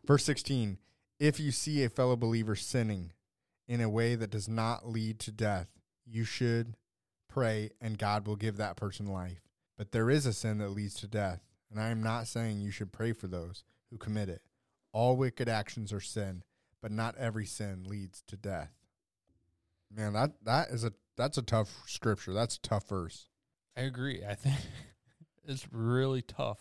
verse 0.05 0.24
16, 0.24 0.78
if 1.20 1.38
you 1.38 1.52
see 1.52 1.85
a 1.85 1.88
fellow 1.88 2.16
believer 2.16 2.57
sinning 2.57 3.12
in 3.68 3.81
a 3.81 3.88
way 3.88 4.16
that 4.16 4.31
does 4.31 4.48
not 4.48 4.88
lead 4.88 5.20
to 5.20 5.31
death, 5.31 5.68
you 6.05 6.24
should 6.24 6.74
pray 7.28 7.70
and 7.81 7.98
God 7.98 8.26
will 8.26 8.37
give 8.37 8.57
that 8.57 8.76
person 8.76 9.07
life. 9.07 9.49
But 9.81 9.93
there 9.93 10.11
is 10.11 10.27
a 10.27 10.35
sin 10.35 10.59
that 10.59 10.73
leads 10.73 10.97
to 10.97 11.09
death, 11.09 11.40
and 11.71 11.81
I 11.81 11.88
am 11.88 12.03
not 12.03 12.27
saying 12.27 12.61
you 12.61 12.71
should 12.71 12.93
pray 12.93 13.14
for 13.14 13.29
those 13.29 13.64
who 13.88 13.97
commit 13.97 14.29
it. 14.29 14.43
All 14.93 15.16
wicked 15.16 15.49
actions 15.49 15.90
are 15.90 16.03
sin, 16.03 16.43
but 16.83 16.93
not 16.93 17.16
every 17.16 17.47
sin 17.47 17.85
leads 17.87 18.23
to 18.27 18.37
death. 18.37 18.73
Man, 19.90 20.12
that 20.12 20.33
that 20.45 20.69
is 20.69 20.85
a 20.85 20.93
that's 21.16 21.38
a 21.38 21.43
tough 21.43 21.71
scripture. 21.87 22.35
That's 22.35 22.57
a 22.57 22.61
tough 22.61 22.90
verse. 22.90 23.31
I 23.75 23.81
agree. 23.81 24.23
I 24.23 24.35
think 24.35 24.57
it's 25.49 25.66
really 25.73 26.21
tough. 26.21 26.61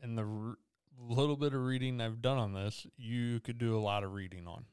And 0.00 0.16
the 0.16 0.22
r- 0.22 0.58
little 1.00 1.36
bit 1.36 1.52
of 1.52 1.64
reading 1.64 2.00
I've 2.00 2.22
done 2.22 2.38
on 2.38 2.52
this, 2.52 2.86
you 2.96 3.40
could 3.40 3.58
do 3.58 3.76
a 3.76 3.82
lot 3.82 4.04
of 4.04 4.12
reading 4.12 4.46
on. 4.46 4.66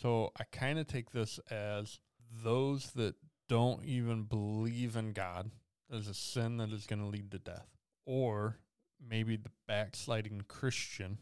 So 0.00 0.32
I 0.40 0.44
kind 0.44 0.78
of 0.78 0.86
take 0.86 1.10
this 1.10 1.38
as 1.50 2.00
those 2.42 2.92
that 2.92 3.16
don't 3.46 3.84
even 3.84 4.22
believe 4.22 4.96
in 4.96 5.12
God 5.12 5.50
as 5.92 6.08
a 6.08 6.14
sin 6.14 6.56
that 6.58 6.72
is 6.72 6.86
going 6.86 7.00
to 7.00 7.06
lead 7.06 7.30
to 7.30 7.38
death, 7.38 7.68
or 8.06 8.58
maybe 9.06 9.36
the 9.36 9.50
backsliding 9.66 10.42
Christian 10.48 11.18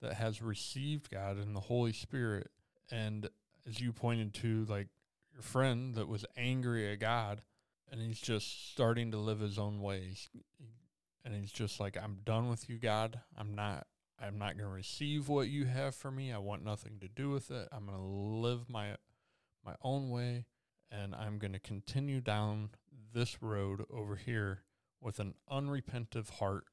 that 0.00 0.14
has 0.14 0.42
received 0.42 1.10
God 1.10 1.36
and 1.36 1.54
the 1.54 1.60
Holy 1.60 1.92
Spirit. 1.92 2.50
And 2.90 3.28
as 3.66 3.80
you 3.80 3.92
pointed 3.92 4.34
to, 4.34 4.66
like 4.68 4.88
your 5.32 5.42
friend 5.42 5.94
that 5.94 6.08
was 6.08 6.24
angry 6.36 6.92
at 6.92 7.00
God 7.00 7.42
and 7.90 8.00
he's 8.00 8.20
just 8.20 8.72
starting 8.72 9.10
to 9.12 9.18
live 9.18 9.40
his 9.40 9.58
own 9.58 9.80
ways. 9.80 10.28
And 11.24 11.34
he's 11.34 11.52
just 11.52 11.80
like, 11.80 11.96
I'm 11.96 12.18
done 12.24 12.50
with 12.50 12.68
you, 12.68 12.76
God. 12.78 13.20
I'm 13.38 13.54
not. 13.54 13.86
I'm 14.20 14.38
not 14.38 14.56
going 14.56 14.68
to 14.68 14.74
receive 14.74 15.28
what 15.28 15.48
you 15.48 15.64
have 15.64 15.94
for 15.94 16.10
me. 16.10 16.32
I 16.32 16.38
want 16.38 16.64
nothing 16.64 16.98
to 17.00 17.08
do 17.08 17.30
with 17.30 17.50
it. 17.50 17.68
I'm 17.72 17.86
going 17.86 17.98
to 17.98 18.04
live 18.04 18.68
my 18.68 18.96
my 19.64 19.74
own 19.82 20.10
way, 20.10 20.44
and 20.90 21.14
I'm 21.14 21.38
going 21.38 21.52
to 21.52 21.58
continue 21.58 22.20
down 22.20 22.70
this 23.14 23.40
road 23.40 23.84
over 23.90 24.16
here 24.16 24.62
with 25.00 25.18
an 25.18 25.34
unrepentive 25.50 26.30
heart. 26.30 26.64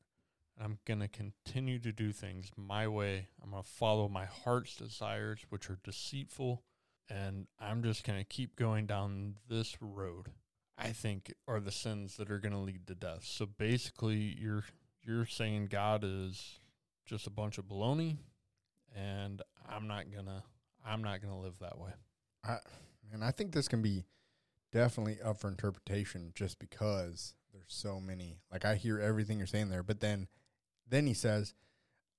And 0.57 0.65
I'm 0.65 0.79
going 0.85 0.99
to 0.99 1.07
continue 1.07 1.79
to 1.79 1.91
do 1.91 2.11
things 2.11 2.51
my 2.57 2.87
way. 2.87 3.27
I'm 3.41 3.51
going 3.51 3.63
to 3.63 3.69
follow 3.69 4.09
my 4.09 4.25
heart's 4.25 4.75
desires, 4.75 5.45
which 5.49 5.69
are 5.69 5.79
deceitful, 5.83 6.63
and 7.09 7.47
I'm 7.59 7.83
just 7.83 8.05
going 8.05 8.19
to 8.19 8.25
keep 8.25 8.55
going 8.55 8.85
down 8.85 9.35
this 9.47 9.77
road. 9.79 10.31
I 10.77 10.89
think 10.89 11.33
are 11.47 11.59
the 11.59 11.71
sins 11.71 12.17
that 12.17 12.31
are 12.31 12.39
going 12.39 12.53
to 12.53 12.57
lead 12.57 12.87
to 12.87 12.95
death. 12.95 13.23
So 13.23 13.45
basically, 13.45 14.35
you're 14.39 14.65
you're 15.03 15.25
saying 15.25 15.67
God 15.67 16.03
is 16.03 16.59
just 17.05 17.27
a 17.27 17.31
bunch 17.31 17.57
of 17.57 17.65
baloney, 17.65 18.17
and 18.95 19.41
I'm 19.67 19.87
not 19.87 20.05
gonna 20.11 20.43
I'm 20.85 21.03
not 21.03 21.21
gonna 21.21 21.39
live 21.39 21.59
that 21.59 21.77
way. 21.77 21.91
I 22.43 22.57
and 23.13 23.23
I 23.23 23.31
think 23.31 23.51
this 23.51 23.67
can 23.67 23.81
be 23.81 24.05
definitely 24.71 25.17
up 25.21 25.37
for 25.37 25.47
interpretation 25.47 26.31
just 26.35 26.59
because 26.59 27.33
there's 27.53 27.63
so 27.67 27.99
many. 27.99 28.39
Like 28.51 28.65
I 28.65 28.75
hear 28.75 28.99
everything 28.99 29.37
you're 29.37 29.47
saying 29.47 29.69
there, 29.69 29.83
but 29.83 29.99
then 29.99 30.27
then 30.89 31.07
he 31.07 31.13
says, 31.13 31.53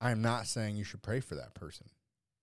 I'm 0.00 0.22
not 0.22 0.46
saying 0.46 0.76
you 0.76 0.84
should 0.84 1.02
pray 1.02 1.20
for 1.20 1.34
that 1.34 1.54
person 1.54 1.88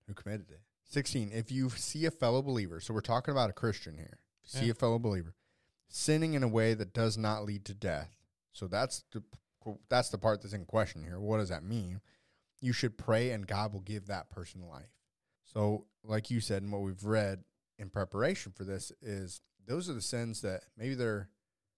who 0.06 0.14
committed 0.14 0.50
it. 0.50 0.60
16, 0.88 1.30
if 1.32 1.52
you 1.52 1.68
see 1.70 2.04
a 2.06 2.10
fellow 2.10 2.42
believer, 2.42 2.80
so 2.80 2.92
we're 2.94 3.00
talking 3.00 3.32
about 3.32 3.50
a 3.50 3.54
Christian 3.54 3.96
here. 3.96 4.18
See 4.44 4.66
Yeah. 4.66 4.72
a 4.72 4.74
fellow 4.74 4.98
believer 4.98 5.34
sinning 5.88 6.34
in 6.34 6.42
a 6.42 6.48
way 6.48 6.74
that 6.74 6.92
does 6.92 7.18
not 7.18 7.44
lead 7.44 7.64
to 7.66 7.74
death. 7.74 8.16
So 8.52 8.66
that's 8.66 9.04
the 9.12 9.22
that's 9.88 10.08
the 10.08 10.18
part 10.18 10.40
that's 10.40 10.54
in 10.54 10.64
question 10.64 11.02
here. 11.04 11.20
What 11.20 11.36
does 11.38 11.50
that 11.50 11.62
mean? 11.62 12.00
You 12.60 12.72
should 12.72 12.96
pray 12.96 13.30
and 13.30 13.46
God 13.46 13.72
will 13.72 13.80
give 13.80 14.06
that 14.06 14.30
person 14.30 14.66
life. 14.68 14.90
So, 15.44 15.86
like 16.02 16.30
you 16.30 16.40
said, 16.40 16.62
and 16.62 16.72
what 16.72 16.80
we've 16.82 17.04
read 17.04 17.44
in 17.78 17.90
preparation 17.90 18.52
for 18.52 18.64
this 18.64 18.90
is 19.02 19.42
those 19.66 19.88
are 19.88 19.94
the 19.94 20.00
sins 20.02 20.40
that 20.42 20.64
maybe 20.76 20.94
they're 20.94 21.28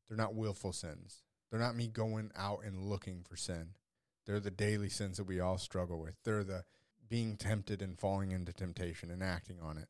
they're 0.08 0.16
not 0.16 0.34
willful 0.34 0.72
sins. 0.72 1.22
They're 1.50 1.60
not 1.60 1.76
me 1.76 1.88
going 1.88 2.30
out 2.36 2.60
and 2.64 2.88
looking 2.88 3.22
for 3.22 3.36
sin. 3.36 3.70
They're 4.26 4.40
the 4.40 4.50
daily 4.50 4.88
sins 4.88 5.16
that 5.16 5.24
we 5.26 5.40
all 5.40 5.58
struggle 5.58 6.00
with. 6.00 6.14
They're 6.24 6.44
the 6.44 6.64
being 7.08 7.36
tempted 7.36 7.82
and 7.82 7.98
falling 7.98 8.30
into 8.32 8.52
temptation 8.52 9.10
and 9.10 9.22
acting 9.22 9.60
on 9.60 9.76
it, 9.78 9.88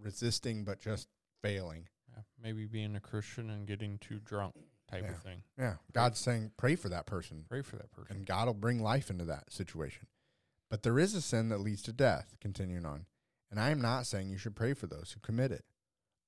resisting 0.00 0.64
but 0.64 0.80
just 0.80 1.08
failing. 1.42 1.88
Yeah, 2.14 2.22
maybe 2.42 2.66
being 2.66 2.96
a 2.96 3.00
Christian 3.00 3.50
and 3.50 3.66
getting 3.66 3.98
too 3.98 4.20
drunk 4.24 4.54
type 4.90 5.02
Yeah. 5.04 5.10
of 5.12 5.22
thing. 5.22 5.42
Yeah, 5.58 5.76
God's 5.92 6.18
saying 6.18 6.52
pray 6.56 6.76
for 6.76 6.88
that 6.90 7.06
person, 7.06 7.44
Pray 7.48 7.62
for 7.62 7.76
that 7.76 7.90
person. 7.92 8.16
and 8.16 8.26
God 8.26 8.46
will 8.46 8.54
bring 8.54 8.80
life 8.82 9.10
into 9.10 9.24
that 9.26 9.52
situation. 9.52 10.06
But 10.70 10.82
there 10.82 10.98
is 10.98 11.14
a 11.14 11.20
sin 11.20 11.48
that 11.50 11.58
leads 11.58 11.82
to 11.82 11.92
death. 11.92 12.36
Continuing 12.40 12.86
on, 12.86 13.06
and 13.50 13.60
I 13.60 13.70
am 13.70 13.80
not 13.80 14.06
saying 14.06 14.30
you 14.30 14.38
should 14.38 14.56
pray 14.56 14.72
for 14.74 14.86
those 14.86 15.12
who 15.12 15.20
commit 15.20 15.52
it. 15.52 15.64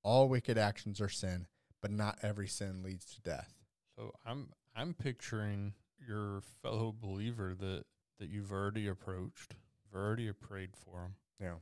All 0.04 0.28
wicked 0.28 0.56
actions 0.58 1.00
are 1.00 1.08
sin, 1.08 1.46
but 1.82 1.90
not 1.90 2.18
every 2.22 2.46
sin 2.46 2.82
leads 2.82 3.06
to 3.06 3.20
death. 3.22 3.54
So 3.96 4.12
I'm 4.24 4.50
I'm 4.76 4.94
picturing 4.94 5.72
your 6.06 6.42
fellow 6.62 6.94
believer 6.96 7.54
that 7.58 7.84
that 8.20 8.28
you've 8.28 8.52
already 8.52 8.86
approached, 8.86 9.56
you've 9.84 10.00
already 10.00 10.30
prayed 10.32 10.76
for 10.76 11.02
him. 11.02 11.14
Yeah. 11.40 11.54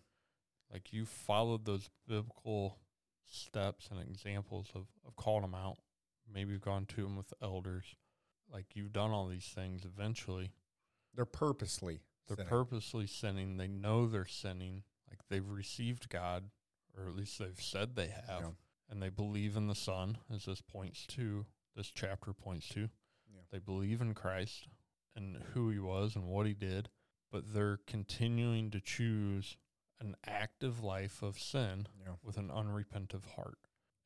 Like 0.70 0.92
you 0.92 1.04
followed 1.06 1.64
those 1.64 1.88
biblical 2.08 2.78
steps 3.30 3.88
and 3.90 4.00
examples 4.00 4.68
of, 4.74 4.86
of 5.06 5.16
calling 5.16 5.42
them 5.42 5.54
out. 5.54 5.78
Maybe 6.32 6.52
you've 6.52 6.62
gone 6.62 6.86
to 6.86 7.02
them 7.02 7.16
with 7.16 7.32
elders. 7.42 7.84
Like 8.52 8.66
you've 8.74 8.92
done 8.92 9.10
all 9.10 9.28
these 9.28 9.50
things 9.54 9.84
eventually. 9.84 10.52
They're 11.14 11.24
purposely. 11.24 12.00
They're 12.26 12.36
sinning. 12.36 12.48
purposely 12.48 13.06
sinning. 13.06 13.56
They 13.56 13.68
know 13.68 14.06
they're 14.06 14.26
sinning. 14.26 14.82
Like 15.08 15.20
they've 15.28 15.48
received 15.48 16.08
God, 16.08 16.44
or 16.96 17.08
at 17.08 17.16
least 17.16 17.38
they've 17.38 17.60
said 17.60 17.94
they 17.96 18.08
have. 18.08 18.40
Yeah. 18.40 18.50
And 18.90 19.02
they 19.02 19.08
believe 19.08 19.56
in 19.56 19.68
the 19.68 19.74
Son, 19.74 20.18
as 20.32 20.44
this 20.44 20.60
points 20.60 21.06
to, 21.08 21.46
this 21.74 21.90
chapter 21.94 22.32
points 22.32 22.68
to. 22.70 22.80
Yeah. 23.32 23.40
They 23.50 23.58
believe 23.58 24.00
in 24.00 24.12
Christ 24.14 24.68
and 25.16 25.38
who 25.54 25.70
he 25.70 25.78
was 25.78 26.14
and 26.16 26.26
what 26.26 26.46
he 26.46 26.52
did, 26.54 26.88
but 27.30 27.54
they're 27.54 27.78
continuing 27.86 28.70
to 28.70 28.80
choose 28.80 29.56
an 30.00 30.16
active 30.26 30.82
life 30.82 31.22
of 31.22 31.38
sin 31.38 31.86
Yeah. 31.98 32.14
with 32.22 32.36
an 32.36 32.50
unrepentant 32.50 33.24
heart. 33.36 33.58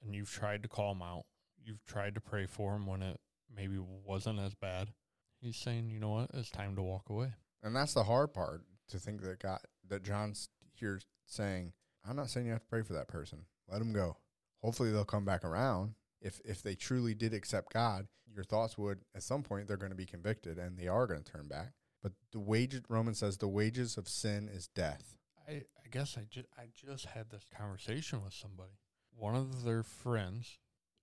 And 0.03 0.14
you've 0.14 0.31
tried 0.31 0.62
to 0.62 0.68
call 0.68 0.92
him 0.92 1.03
out. 1.03 1.25
You've 1.64 1.85
tried 1.85 2.14
to 2.14 2.20
pray 2.20 2.46
for 2.46 2.77
him 2.77 2.87
when 2.87 3.03
it 3.03 3.18
maybe 3.53 3.79
wasn't 3.79 4.38
as 4.38 4.55
bad. 4.55 4.92
He's 5.40 5.57
saying, 5.57 5.90
you 5.90 5.99
know 5.99 6.11
what? 6.11 6.31
It's 6.35 6.51
time 6.51 6.77
to 6.77 6.83
walk 6.83 7.09
away. 7.09 7.33
And 7.62 7.75
that's 7.75 7.94
the 7.94 8.05
hard 8.05 8.33
part 8.33 8.62
to 8.88 8.99
think 8.99 9.22
that 9.22 9.40
God 9.40 9.61
that 9.88 10.05
John's 10.05 10.49
here 10.75 11.01
saying, 11.25 11.72
I'm 12.09 12.16
not 12.16 12.31
saying 12.31 12.47
you 12.47 12.53
have 12.53 12.62
to 12.62 12.69
pray 12.69 12.83
for 12.83 12.92
that 12.95 13.09
person. 13.09 13.40
Let 13.69 13.79
them 13.79 13.92
go. 13.92 14.16
Hopefully 14.62 14.90
they'll 14.90 15.05
come 15.05 15.25
back 15.25 15.45
around. 15.45 15.95
If 16.21 16.40
if 16.45 16.62
they 16.62 16.75
truly 16.75 17.14
did 17.14 17.35
accept 17.35 17.73
God, 17.73 18.07
your 18.33 18.45
thoughts 18.45 18.79
would 18.79 19.01
at 19.14 19.23
some 19.23 19.42
point 19.42 19.69
they're 19.69 19.77
going 19.77 19.90
to 19.90 19.97
be 19.97 20.07
convicted 20.07 20.59
and 20.59 20.79
they 20.79 20.88
are 20.88 21.07
going 21.07 21.23
to 21.23 21.33
turn 21.33 21.49
back. 21.49 21.73
But 22.03 22.12
the 22.33 22.40
wages 22.40 22.83
Romans 22.88 23.19
says 23.19 23.38
the 23.38 23.49
wages 23.49 23.97
of 23.97 24.09
sin 24.09 24.49
is 24.49 24.69
death. 24.69 25.16
I, 25.49 25.53
I 25.53 25.88
guess 25.90 26.16
I, 26.19 26.27
ju- 26.29 26.45
I 26.59 26.64
just 26.75 27.07
had 27.07 27.31
this 27.31 27.45
conversation 27.57 28.23
with 28.25 28.35
somebody. 28.35 28.79
One 29.14 29.35
of 29.35 29.64
their 29.64 29.83
friends 29.83 30.59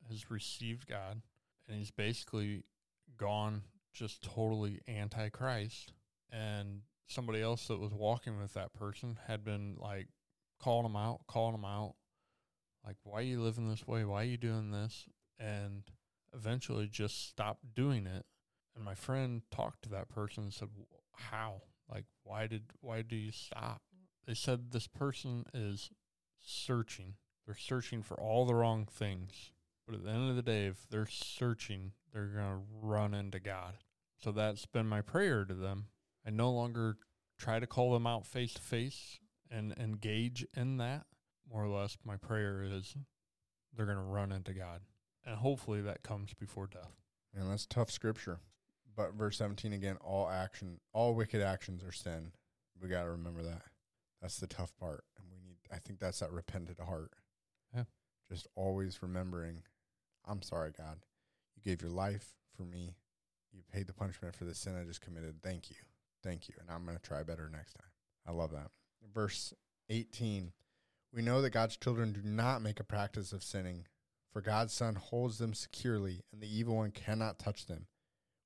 has 0.10 0.30
received 0.30 0.88
God, 0.88 1.22
and 1.68 1.78
he's 1.78 1.92
basically 1.92 2.63
gone 3.18 3.63
just 3.94 4.22
totally 4.24 4.82
anti 4.88 5.30
Christ. 5.30 5.94
And 6.32 6.82
somebody 7.08 7.42
else 7.42 7.68
that 7.68 7.80
was 7.80 7.94
walking 7.94 8.39
with 8.39 8.54
that 8.54 8.74
person 8.74 9.20
had 9.28 9.44
been 9.44 9.76
like 9.78 10.08
calling 10.63 10.84
them 10.84 10.95
out, 10.95 11.21
calling 11.28 11.54
them 11.54 11.65
out, 11.65 11.95
like, 12.86 12.97
why 13.04 13.19
are 13.19 13.23
you 13.23 13.41
living 13.41 13.69
this 13.69 13.88
way? 13.88 14.06
Why 14.06 14.21
are 14.21 14.28
you 14.28 14.38
doing 14.38 14.71
this? 14.71 15.06
And 15.39 15.84
eventually 16.34 16.88
just 16.88 17.28
stopped 17.30 17.76
doing 17.76 18.06
it. 18.06 18.26
And 18.76 18.84
my 18.84 18.95
friend 18.95 19.41
talked 19.52 19.84
to 19.84 19.89
that 19.89 20.10
person 20.10 20.43
and 20.43 20.54
said, 20.54 20.69
How? 21.12 21.62
Like, 21.91 22.06
why 22.23 22.47
did, 22.47 22.63
why 22.82 23.02
do 23.02 23.15
you 23.15 23.32
stop? 23.32 23.82
they 24.26 24.34
said 24.34 24.71
this 24.71 24.88
person 24.88 25.45
is 25.54 25.89
searching. 26.39 27.15
They're 27.45 27.56
searching 27.56 28.02
for 28.04 28.19
all 28.19 28.45
the 28.45 28.56
wrong 28.56 28.86
things. 28.86 29.52
But 29.86 29.95
at 29.95 30.04
the 30.04 30.12
end 30.12 30.30
of 30.30 30.36
the 30.36 30.41
day, 30.41 30.67
if 30.67 30.88
they're 30.89 31.08
searching, 31.08 31.91
they're 32.13 32.28
going 32.28 32.45
to 32.45 32.62
run 32.82 33.13
into 33.13 33.39
God. 33.39 33.73
So 34.23 34.32
that's 34.32 34.65
been 34.65 34.88
my 34.88 35.02
prayer 35.02 35.43
to 35.43 35.54
them. 35.54 35.88
I 36.26 36.30
no 36.30 36.52
longer 36.52 36.97
try 37.38 37.60
to 37.60 37.67
call 37.67 37.91
them 37.91 38.08
out 38.08 38.26
face 38.26 38.54
to 38.54 38.62
face 38.62 39.19
and 39.54 39.74
engage 39.78 40.46
in 40.56 40.78
that. 40.78 41.06
More 41.50 41.63
or 41.63 41.70
less, 41.70 41.98
my 42.04 42.18
prayer 42.18 42.63
is 42.63 42.96
they're 43.76 43.86
going 43.86 43.98
to 43.98 44.04
run 44.04 44.32
into 44.32 44.54
God. 44.54 44.82
And 45.26 45.36
hopefully 45.38 45.82
that 45.82 46.04
comes 46.04 46.34
before 46.34 46.68
death. 46.68 46.92
And 47.36 47.50
that's 47.50 47.66
tough 47.66 47.92
scripture. 47.92 48.39
But 48.96 49.13
verse 49.13 49.38
17 49.38 49.74
again, 49.74 49.98
all 50.02 50.30
action, 50.30 50.80
all 50.94 51.13
wicked 51.16 51.42
actions 51.42 51.84
are 51.84 51.92
sin. 51.92 52.32
We 52.82 52.89
got 52.89 53.04
to 53.04 53.12
remember 53.12 53.44
that. 53.44 53.63
That's 54.22 54.38
the 54.38 54.48
tough 54.48 54.76
part. 54.80 55.04
And 55.18 55.28
we 55.32 55.38
need, 55.39 55.58
I 55.72 55.78
think 55.78 56.00
that's 56.00 56.20
that 56.20 56.32
repentant 56.32 56.80
heart. 56.80 57.12
Yeah. 57.76 57.84
Just 58.30 58.48
always 58.56 59.02
remembering, 59.02 59.63
I'm 60.26 60.42
sorry, 60.42 60.72
God. 60.78 61.00
You 61.56 61.62
gave 61.63 61.82
your 61.82 61.92
life 61.92 62.36
for 62.56 62.63
me. 62.63 62.96
You 63.52 63.62
paid 63.72 63.88
the 63.88 63.94
punishment 63.94 64.36
for 64.36 64.46
the 64.46 64.56
sin 64.56 64.76
I 64.80 64.86
just 64.86 65.02
committed. 65.02 65.42
Thank 65.42 65.70
you. 65.70 65.78
Thank 66.24 66.48
you. 66.48 66.56
And 66.60 66.70
I'm 66.70 66.86
going 66.86 66.98
to 66.98 67.04
try 67.04 67.24
better 67.24 67.50
next 67.52 67.74
time. 67.74 67.89
I 68.28 68.32
love 68.32 68.52
that. 68.52 68.70
Verse 69.13 69.54
18 69.89 70.52
We 71.12 71.22
know 71.22 71.42
that 71.42 71.52
God's 71.52 71.78
children 71.78 72.13
do 72.13 72.22
not 72.24 72.62
make 72.62 72.80
a 72.80 72.86
practice 72.86 73.34
of 73.34 73.44
sinning, 73.44 73.86
for 74.32 74.42
God's 74.42 74.74
Son 74.74 74.96
holds 74.96 75.38
them 75.38 75.54
securely, 75.54 76.24
and 76.32 76.42
the 76.42 76.58
evil 76.58 76.78
one 76.78 76.92
cannot 76.92 77.39
touch 77.39 77.66
them. 77.66 77.88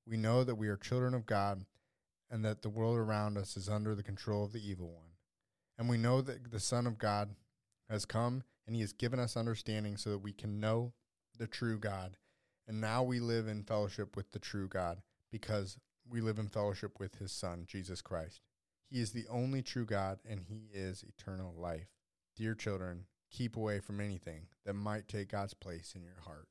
We 0.06 0.16
know 0.16 0.44
that 0.44 0.56
we 0.56 0.68
are 0.68 0.76
children 0.76 1.14
of 1.14 1.26
God, 1.26 1.64
and 2.30 2.44
that 2.44 2.62
the 2.62 2.68
world 2.68 2.96
around 2.96 3.38
us 3.38 3.56
is 3.56 3.68
under 3.68 3.94
the 3.94 4.02
control 4.02 4.44
of 4.44 4.52
the 4.52 4.66
evil 4.66 4.88
one. 4.88 5.10
And 5.78 5.88
we 5.88 5.96
know 5.96 6.20
that 6.20 6.50
the 6.50 6.60
Son 6.60 6.86
of 6.86 6.98
God 6.98 7.34
has 7.88 8.04
come, 8.04 8.42
and 8.66 8.74
he 8.74 8.82
has 8.82 8.92
given 8.92 9.20
us 9.20 9.36
understanding 9.36 9.96
so 9.96 10.10
that 10.10 10.18
we 10.18 10.32
can 10.32 10.60
know 10.60 10.92
the 11.38 11.46
true 11.46 11.78
God. 11.78 12.16
And 12.66 12.80
now 12.80 13.02
we 13.02 13.20
live 13.20 13.48
in 13.48 13.62
fellowship 13.62 14.16
with 14.16 14.32
the 14.32 14.38
true 14.38 14.68
God, 14.68 15.00
because 15.30 15.78
we 16.08 16.20
live 16.20 16.38
in 16.38 16.48
fellowship 16.48 16.98
with 16.98 17.16
his 17.16 17.32
Son, 17.32 17.64
Jesus 17.66 18.02
Christ. 18.02 18.42
He 18.90 19.00
is 19.00 19.12
the 19.12 19.26
only 19.28 19.62
true 19.62 19.84
God, 19.84 20.18
and 20.28 20.40
he 20.40 20.68
is 20.72 21.04
eternal 21.04 21.54
life. 21.56 21.88
Dear 22.36 22.54
children, 22.54 23.04
keep 23.30 23.56
away 23.56 23.80
from 23.80 24.00
anything 24.00 24.46
that 24.64 24.74
might 24.74 25.08
take 25.08 25.30
God's 25.30 25.54
place 25.54 25.92
in 25.94 26.02
your 26.02 26.20
heart. 26.24 26.48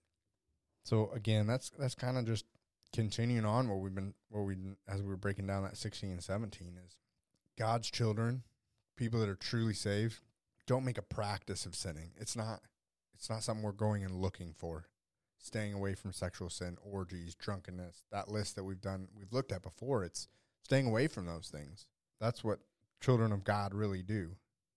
So 0.83 1.11
again, 1.13 1.47
that's 1.47 1.69
that's 1.71 1.95
kind 1.95 2.17
of 2.17 2.25
just 2.25 2.45
continuing 2.93 3.45
on 3.45 3.67
what 3.67 3.79
we've 3.79 3.93
been 3.93 4.13
what 4.29 4.41
we 4.41 4.55
as 4.87 5.01
we 5.01 5.07
were 5.07 5.17
breaking 5.17 5.47
down 5.47 5.63
that 5.63 5.77
16 5.77 6.11
and 6.11 6.23
17 6.23 6.77
is 6.85 6.95
God's 7.57 7.89
children, 7.89 8.43
people 8.95 9.19
that 9.19 9.29
are 9.29 9.35
truly 9.35 9.73
saved, 9.73 10.19
don't 10.65 10.85
make 10.85 10.97
a 10.97 11.01
practice 11.01 11.65
of 11.65 11.75
sinning. 11.75 12.11
It's 12.17 12.35
not 12.35 12.61
it's 13.15 13.29
not 13.29 13.43
something 13.43 13.63
we're 13.63 13.71
going 13.71 14.03
and 14.03 14.21
looking 14.21 14.53
for. 14.55 14.85
Staying 15.39 15.73
away 15.73 15.93
from 15.93 16.11
sexual 16.11 16.49
sin, 16.49 16.77
orgies, 16.81 17.35
drunkenness, 17.35 18.03
that 18.11 18.29
list 18.29 18.55
that 18.55 18.63
we've 18.63 18.81
done 18.81 19.07
we've 19.15 19.33
looked 19.33 19.51
at 19.51 19.61
before, 19.61 20.03
it's 20.03 20.27
staying 20.63 20.87
away 20.87 21.07
from 21.07 21.25
those 21.25 21.47
things. 21.47 21.87
That's 22.19 22.43
what 22.43 22.59
children 23.01 23.31
of 23.31 23.43
God 23.43 23.73
really 23.73 24.01
do. 24.01 24.35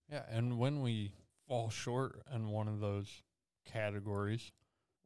Yeah, 0.09 0.23
and 0.29 0.57
when 0.59 0.81
we 0.81 1.13
fall 1.47 1.69
short 1.69 2.21
in 2.33 2.49
one 2.49 2.67
of 2.67 2.79
those 2.79 3.23
categories, 3.65 4.51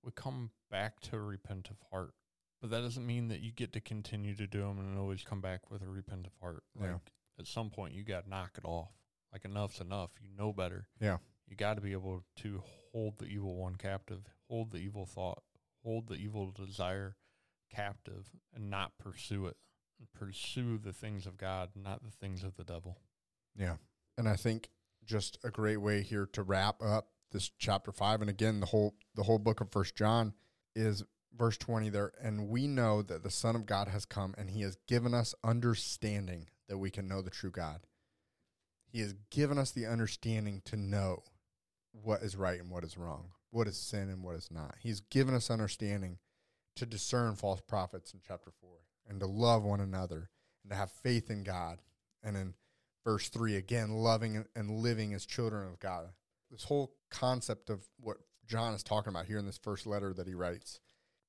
we 0.04 0.12
come 0.12 0.52
back 0.69 1.00
to 1.02 1.15
a 1.15 1.21
repentant 1.21 1.80
heart. 1.91 2.13
But 2.62 2.69
that 2.71 2.82
doesn't 2.82 3.06
mean 3.06 3.28
that 3.28 3.41
you 3.41 3.52
get 3.52 3.74
to 3.74 3.80
continue 3.82 4.36
to 4.36 4.48
do 4.48 4.60
them 4.62 4.80
and 4.80 4.98
always 4.98 5.24
come 5.24 5.41
back 5.41 5.69
with 5.69 5.82
a 5.82 5.88
repentant 5.88 6.34
heart. 6.41 6.63
Like 6.76 6.89
Yeah. 6.89 6.98
at 7.39 7.48
some 7.48 7.69
point, 7.69 7.93
you 7.93 8.04
got 8.04 8.24
to 8.24 8.30
knock 8.30 8.58
it 8.58 8.65
off. 8.65 8.91
Like 9.32 9.45
enough's 9.45 9.82
enough. 9.82 10.12
You 10.21 10.30
know 10.36 10.54
better. 10.54 10.88
Yeah. 11.00 11.17
You 11.48 11.56
got 11.56 11.76
to 11.76 11.82
be 11.82 11.91
able 11.91 12.24
to 12.38 12.63
hold 12.91 13.19
the 13.19 13.26
evil 13.26 13.56
one 13.56 13.76
captive, 13.76 14.24
hold 14.50 14.71
the 14.71 14.80
evil 14.80 15.06
thought, 15.06 15.43
hold 15.84 16.08
the 16.08 16.15
evil 16.15 16.52
desire 16.52 17.17
captive, 17.69 18.32
and 18.54 18.69
not 18.69 18.98
pursue 18.98 19.45
it. 19.48 19.58
Pursue 20.13 20.77
the 20.77 20.93
things 20.93 21.25
of 21.25 21.38
God, 21.38 21.69
not 21.75 22.03
the 22.03 22.12
things 22.12 22.43
of 22.43 22.55
the 22.55 22.63
devil. 22.63 22.97
Yeah. 23.58 23.75
And 24.17 24.29
I 24.29 24.36
think 24.36 24.69
just 25.05 25.38
a 25.43 25.49
great 25.49 25.77
way 25.77 26.01
here 26.01 26.27
to 26.34 26.43
wrap 26.43 26.81
up 26.81 27.10
this 27.31 27.51
chapter 27.58 27.91
5 27.91 28.21
and 28.21 28.29
again 28.29 28.60
the 28.60 28.65
whole 28.67 28.95
the 29.15 29.23
whole 29.23 29.39
book 29.39 29.62
of 29.62 29.71
First 29.71 29.95
John 29.95 30.34
is 30.75 31.03
verse 31.38 31.58
20 31.58 31.89
there 31.89 32.13
and 32.21 32.47
we 32.47 32.65
know 32.67 33.01
that 33.01 33.23
the 33.23 33.29
son 33.29 33.55
of 33.55 33.65
God 33.65 33.88
has 33.88 34.05
come 34.05 34.34
and 34.38 34.49
he 34.49 34.62
has 34.62 34.77
given 34.88 35.13
us 35.13 35.36
understanding 35.43 36.47
that 36.69 36.77
we 36.77 36.89
can 36.89 37.08
know 37.08 37.21
the 37.21 37.29
true 37.29 37.51
God. 37.51 37.81
He 38.88 39.01
has 39.01 39.13
given 39.29 39.58
us 39.58 39.71
the 39.71 39.86
understanding 39.86 40.62
to 40.65 40.77
know 40.77 41.23
what 41.91 42.21
is 42.21 42.36
right 42.36 42.60
and 42.60 42.69
what 42.69 42.84
is 42.84 42.97
wrong, 42.97 43.31
what 43.51 43.67
is 43.67 43.77
sin 43.77 44.10
and 44.10 44.23
what 44.23 44.36
is 44.36 44.49
not. 44.49 44.75
He's 44.79 45.01
given 45.01 45.36
us 45.36 45.51
understanding 45.51 46.19
to 46.77 46.86
discern 46.86 47.36
false 47.36 47.62
prophets 47.62 48.13
in 48.13 48.21
chapter 48.25 48.51
4 48.62 48.69
and 49.08 49.20
to 49.20 49.26
love 49.26 49.63
one 49.63 49.80
another 49.80 50.30
and 50.63 50.72
to 50.72 50.76
have 50.76 50.91
faith 50.91 51.30
in 51.30 51.44
God. 51.44 51.80
And 52.24 52.36
in 52.36 52.56
verse 53.06 53.30
3 53.30 53.56
again 53.56 53.91
loving 53.91 54.44
and 54.56 54.70
living 54.70 55.13
as 55.13 55.26
children 55.26 55.68
of 55.68 55.80
god. 55.80 56.10
This 56.52 56.63
whole 56.65 56.96
concept 57.10 57.70
of 57.70 57.86
what 58.00 58.18
john 58.48 58.74
is 58.74 58.84
talking 58.84 59.12
about 59.12 59.28
here 59.28 59.38
in 59.38 59.46
this 59.46 59.58
first 59.58 59.88
letter 59.88 60.13
that 60.13 60.28
he 60.28 60.34
writes 60.34 60.80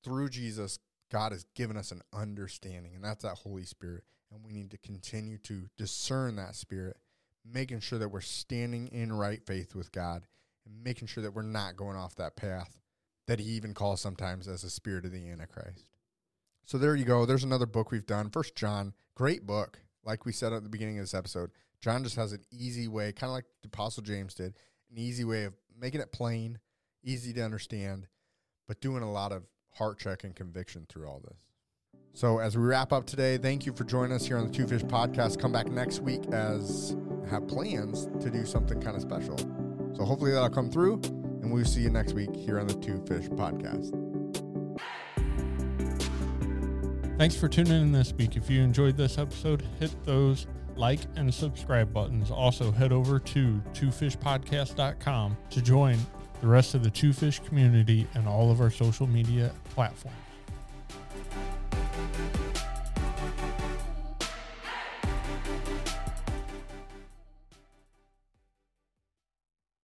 through 0.04 0.28
jesus 0.28 0.78
god 1.10 1.32
has 1.32 1.44
given 1.54 1.76
us 1.76 1.92
an 1.92 2.02
understanding 2.12 2.94
and 2.94 3.04
that's 3.04 3.22
that 3.22 3.38
holy 3.38 3.64
spirit. 3.64 4.02
And 4.32 4.44
we 4.44 4.52
need 4.52 4.72
to 4.72 4.78
continue 4.78 5.38
to 5.44 5.68
discern 5.76 6.36
that 6.36 6.56
spirit 6.56 6.96
making 7.48 7.78
sure 7.78 7.98
that 8.00 8.08
we're 8.08 8.20
standing 8.20 8.88
in 8.88 9.12
right 9.12 9.44
faith 9.46 9.74
with 9.74 9.92
god 9.92 10.26
and 10.64 10.82
making 10.82 11.06
sure 11.06 11.22
that 11.22 11.34
we're 11.34 11.42
not 11.42 11.76
going 11.76 11.96
off 11.96 12.16
that 12.16 12.36
path 12.36 12.80
that 13.28 13.38
he 13.38 13.46
even 13.50 13.74
calls 13.74 14.00
sometimes 14.00 14.48
as 14.48 14.64
a 14.64 14.70
spirit 14.70 15.04
of 15.04 15.12
the 15.12 15.28
antichrist 15.28 15.86
so 16.66 16.76
there 16.76 16.94
you 16.94 17.06
go 17.06 17.24
there's 17.24 17.44
another 17.44 17.66
book 17.66 17.90
we've 17.90 18.06
done 18.06 18.28
first 18.28 18.54
john 18.54 18.92
great 19.14 19.46
book 19.46 19.80
like 20.04 20.26
we 20.26 20.32
said 20.32 20.52
at 20.52 20.62
the 20.62 20.68
beginning 20.68 20.98
of 20.98 21.02
this 21.02 21.14
episode 21.14 21.50
John 21.80 22.02
just 22.02 22.16
has 22.16 22.32
an 22.32 22.40
easy 22.50 22.88
way, 22.88 23.12
kind 23.12 23.30
of 23.30 23.34
like 23.34 23.44
the 23.62 23.68
Apostle 23.68 24.02
James 24.02 24.34
did, 24.34 24.54
an 24.90 24.98
easy 24.98 25.24
way 25.24 25.44
of 25.44 25.54
making 25.78 26.00
it 26.00 26.12
plain, 26.12 26.58
easy 27.04 27.32
to 27.34 27.42
understand, 27.42 28.06
but 28.66 28.80
doing 28.80 29.02
a 29.02 29.10
lot 29.10 29.32
of 29.32 29.44
heart 29.74 29.98
check 29.98 30.24
and 30.24 30.34
conviction 30.34 30.86
through 30.88 31.06
all 31.06 31.20
this. 31.20 31.46
So 32.14 32.38
as 32.38 32.56
we 32.56 32.64
wrap 32.64 32.92
up 32.92 33.06
today, 33.06 33.36
thank 33.36 33.66
you 33.66 33.72
for 33.72 33.84
joining 33.84 34.12
us 34.12 34.26
here 34.26 34.38
on 34.38 34.46
the 34.46 34.52
Two 34.52 34.66
Fish 34.66 34.82
Podcast. 34.82 35.38
Come 35.38 35.52
back 35.52 35.66
next 35.66 36.00
week 36.00 36.22
as 36.32 36.96
I 37.26 37.30
have 37.30 37.46
plans 37.46 38.06
to 38.20 38.30
do 38.30 38.46
something 38.46 38.80
kind 38.80 38.96
of 38.96 39.02
special. 39.02 39.36
So 39.94 40.04
hopefully 40.04 40.32
that'll 40.32 40.50
come 40.50 40.70
through, 40.70 41.00
and 41.04 41.52
we'll 41.52 41.64
see 41.66 41.82
you 41.82 41.90
next 41.90 42.14
week 42.14 42.34
here 42.34 42.58
on 42.58 42.66
the 42.66 42.74
Two 42.74 43.04
Fish 43.06 43.28
Podcast. 43.28 43.95
Thanks 47.18 47.34
for 47.34 47.48
tuning 47.48 47.72
in 47.72 47.92
this 47.92 48.12
week. 48.12 48.36
If 48.36 48.50
you 48.50 48.60
enjoyed 48.60 48.98
this 48.98 49.16
episode, 49.16 49.62
hit 49.80 49.90
those 50.04 50.46
like 50.76 51.00
and 51.16 51.32
subscribe 51.32 51.90
buttons. 51.90 52.30
Also, 52.30 52.70
head 52.70 52.92
over 52.92 53.18
to 53.18 53.62
twofishpodcast.com 53.72 55.36
to 55.48 55.62
join 55.62 55.98
the 56.42 56.46
rest 56.46 56.74
of 56.74 56.84
the 56.84 56.90
Two 56.90 57.14
Fish 57.14 57.40
community 57.40 58.06
and 58.12 58.28
all 58.28 58.50
of 58.50 58.60
our 58.60 58.70
social 58.70 59.06
media 59.06 59.50
platforms. 59.70 60.25